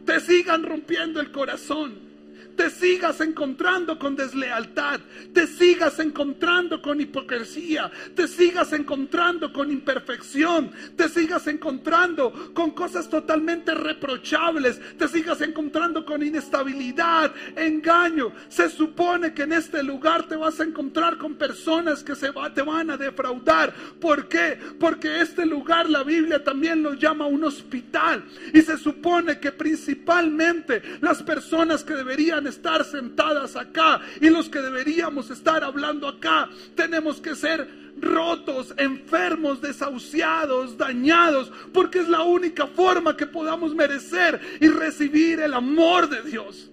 te 0.05 0.21
sigan 0.21 0.63
rompiendo 0.63 1.21
el 1.21 1.31
corazón 1.31 2.10
te 2.57 2.71
sigas 2.71 3.21
encontrando 3.21 3.99
con 3.99 4.17
deslealtad, 4.17 5.01
te 5.33 5.47
sigas 5.47 5.99
encontrando 5.99 6.81
con 6.83 7.01
hipocresía, 7.01 7.91
te 8.15 8.29
sigas 8.29 8.73
encontrando 8.73 9.53
con 9.53 9.71
imperfección, 9.71 10.71
te 10.97 11.09
sigas 11.09 11.47
encontrando 11.47 12.53
con 12.55 12.71
cosas 12.73 13.09
totalmente 13.09 13.75
reprochables, 13.75 14.81
te 14.97 15.09
sigas 15.09 15.41
encontrando 15.41 16.05
con 16.05 16.23
inestabilidad, 16.23 17.33
engaño. 17.57 18.33
Se 18.49 18.69
supone 18.69 19.33
que 19.33 19.43
en 19.43 19.53
este 19.53 19.83
lugar 19.83 20.29
te 20.29 20.37
vas 20.37 20.61
a 20.61 20.65
encontrar 20.65 21.19
con 21.19 21.35
personas 21.35 22.03
que 22.03 22.15
se 22.15 22.31
te 22.55 22.63
van 22.63 22.91
a 22.91 22.97
defraudar. 22.97 23.73
¿Por 24.01 24.29
qué? 24.29 24.59
Porque 24.79 25.21
este 25.21 25.47
lugar 25.47 25.89
la 25.89 26.03
Biblia 26.03 26.43
también 26.43 26.83
lo 26.83 26.95
llama 26.95 27.27
un 27.27 27.45
hospital 27.45 28.25
y 28.53 28.63
se 28.63 28.77
supone 28.79 29.39
que 29.39 29.53
principalmente 29.53 30.83
las 31.01 31.23
personas 31.23 31.85
que 31.85 31.95
deberían 31.95 32.47
estar 32.51 32.85
sentadas 32.85 33.57
acá 33.57 34.01
y 34.21 34.29
los 34.29 34.49
que 34.49 34.61
deberíamos 34.61 35.31
estar 35.31 35.65
hablando 35.65 36.07
acá. 36.07 36.49
Tenemos 36.75 37.21
que 37.21 37.35
ser 37.35 37.69
rotos, 38.01 38.75
enfermos, 38.77 39.61
desahuciados, 39.61 40.77
dañados, 40.77 41.53
porque 41.73 42.01
es 42.01 42.09
la 42.09 42.23
única 42.23 42.67
forma 42.67 43.17
que 43.17 43.27
podamos 43.27 43.75
merecer 43.75 44.41
y 44.61 44.69
recibir 44.69 45.41
el 45.41 45.55
amor 45.55 46.09
de 46.09 46.23
Dios. 46.23 46.71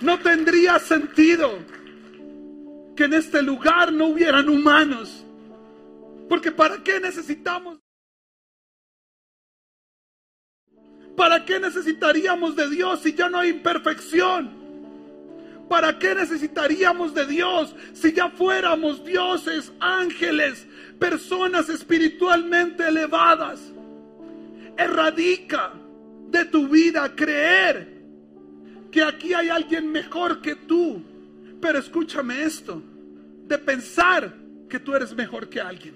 No 0.00 0.18
tendría 0.18 0.80
sentido 0.80 1.58
que 2.96 3.04
en 3.04 3.14
este 3.14 3.40
lugar 3.40 3.92
no 3.92 4.06
hubieran 4.06 4.48
humanos. 4.48 5.24
Porque 6.28 6.50
¿para 6.50 6.82
qué 6.82 6.98
necesitamos 6.98 7.78
¿Para 11.16 11.44
qué 11.44 11.60
necesitaríamos 11.60 12.56
de 12.56 12.70
Dios 12.70 13.00
si 13.00 13.12
ya 13.12 13.28
no 13.28 13.38
hay 13.38 13.50
imperfección? 13.50 14.50
¿Para 15.68 15.98
qué 15.98 16.14
necesitaríamos 16.14 17.14
de 17.14 17.26
Dios 17.26 17.74
si 17.92 18.12
ya 18.12 18.28
fuéramos 18.30 19.04
dioses, 19.04 19.72
ángeles, 19.80 20.66
personas 20.98 21.68
espiritualmente 21.68 22.88
elevadas? 22.88 23.60
Erradica 24.76 25.72
de 26.30 26.44
tu 26.46 26.68
vida 26.68 27.14
creer 27.14 27.92
que 28.90 29.02
aquí 29.02 29.34
hay 29.34 29.48
alguien 29.48 29.90
mejor 29.90 30.40
que 30.40 30.54
tú. 30.54 31.02
Pero 31.60 31.78
escúchame 31.78 32.42
esto, 32.42 32.82
de 33.46 33.58
pensar 33.58 34.34
que 34.68 34.80
tú 34.80 34.94
eres 34.94 35.14
mejor 35.14 35.48
que 35.48 35.60
alguien. 35.60 35.94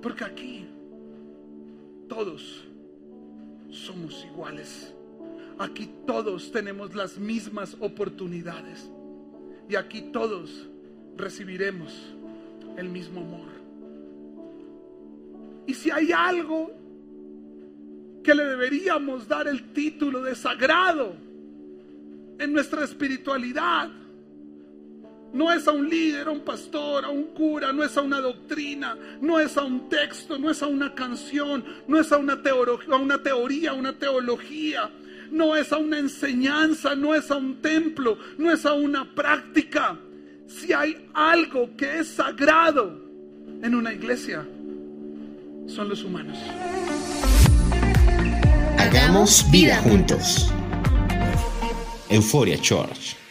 Porque 0.00 0.24
aquí 0.24 0.67
todos 2.08 2.64
somos 3.70 4.24
iguales. 4.24 4.94
Aquí 5.58 5.90
todos 6.06 6.50
tenemos 6.50 6.94
las 6.94 7.18
mismas 7.18 7.76
oportunidades. 7.80 8.90
Y 9.68 9.76
aquí 9.76 10.02
todos 10.12 10.66
recibiremos 11.16 11.92
el 12.76 12.88
mismo 12.88 13.20
amor. 13.20 13.48
Y 15.66 15.74
si 15.74 15.90
hay 15.90 16.12
algo 16.12 16.70
que 18.22 18.34
le 18.34 18.44
deberíamos 18.44 19.28
dar 19.28 19.48
el 19.48 19.72
título 19.72 20.22
de 20.22 20.34
sagrado 20.34 21.14
en 22.38 22.52
nuestra 22.52 22.84
espiritualidad, 22.84 23.90
no 25.32 25.52
es 25.52 25.68
a 25.68 25.72
un 25.72 25.88
líder, 25.88 26.28
a 26.28 26.30
un 26.30 26.40
pastor, 26.40 27.04
a 27.04 27.08
un 27.08 27.24
cura, 27.34 27.72
no 27.72 27.84
es 27.84 27.96
a 27.96 28.02
una 28.02 28.20
doctrina, 28.20 28.96
no 29.20 29.38
es 29.38 29.56
a 29.56 29.62
un 29.62 29.88
texto, 29.88 30.38
no 30.38 30.50
es 30.50 30.62
a 30.62 30.66
una 30.66 30.94
canción, 30.94 31.64
no 31.86 31.98
es 32.00 32.10
a 32.12 32.16
una, 32.16 32.42
teología, 32.42 32.94
a 32.94 32.96
una 32.96 33.22
teoría, 33.22 33.72
una 33.72 33.98
teología, 33.98 34.90
no 35.30 35.56
es 35.56 35.72
a 35.72 35.76
una 35.76 35.98
enseñanza, 35.98 36.94
no 36.94 37.14
es 37.14 37.30
a 37.30 37.36
un 37.36 37.60
templo, 37.60 38.18
no 38.38 38.50
es 38.50 38.64
a 38.64 38.72
una 38.72 39.14
práctica. 39.14 39.98
Si 40.46 40.72
hay 40.72 41.08
algo 41.12 41.76
que 41.76 41.98
es 41.98 42.08
sagrado 42.08 42.98
en 43.62 43.74
una 43.74 43.92
iglesia, 43.92 44.46
son 45.66 45.88
los 45.88 46.02
humanos. 46.02 46.38
Hagamos 48.78 49.44
vida 49.50 49.76
juntos. 49.82 50.50
Euforia 52.08 52.58
Church. 52.58 53.27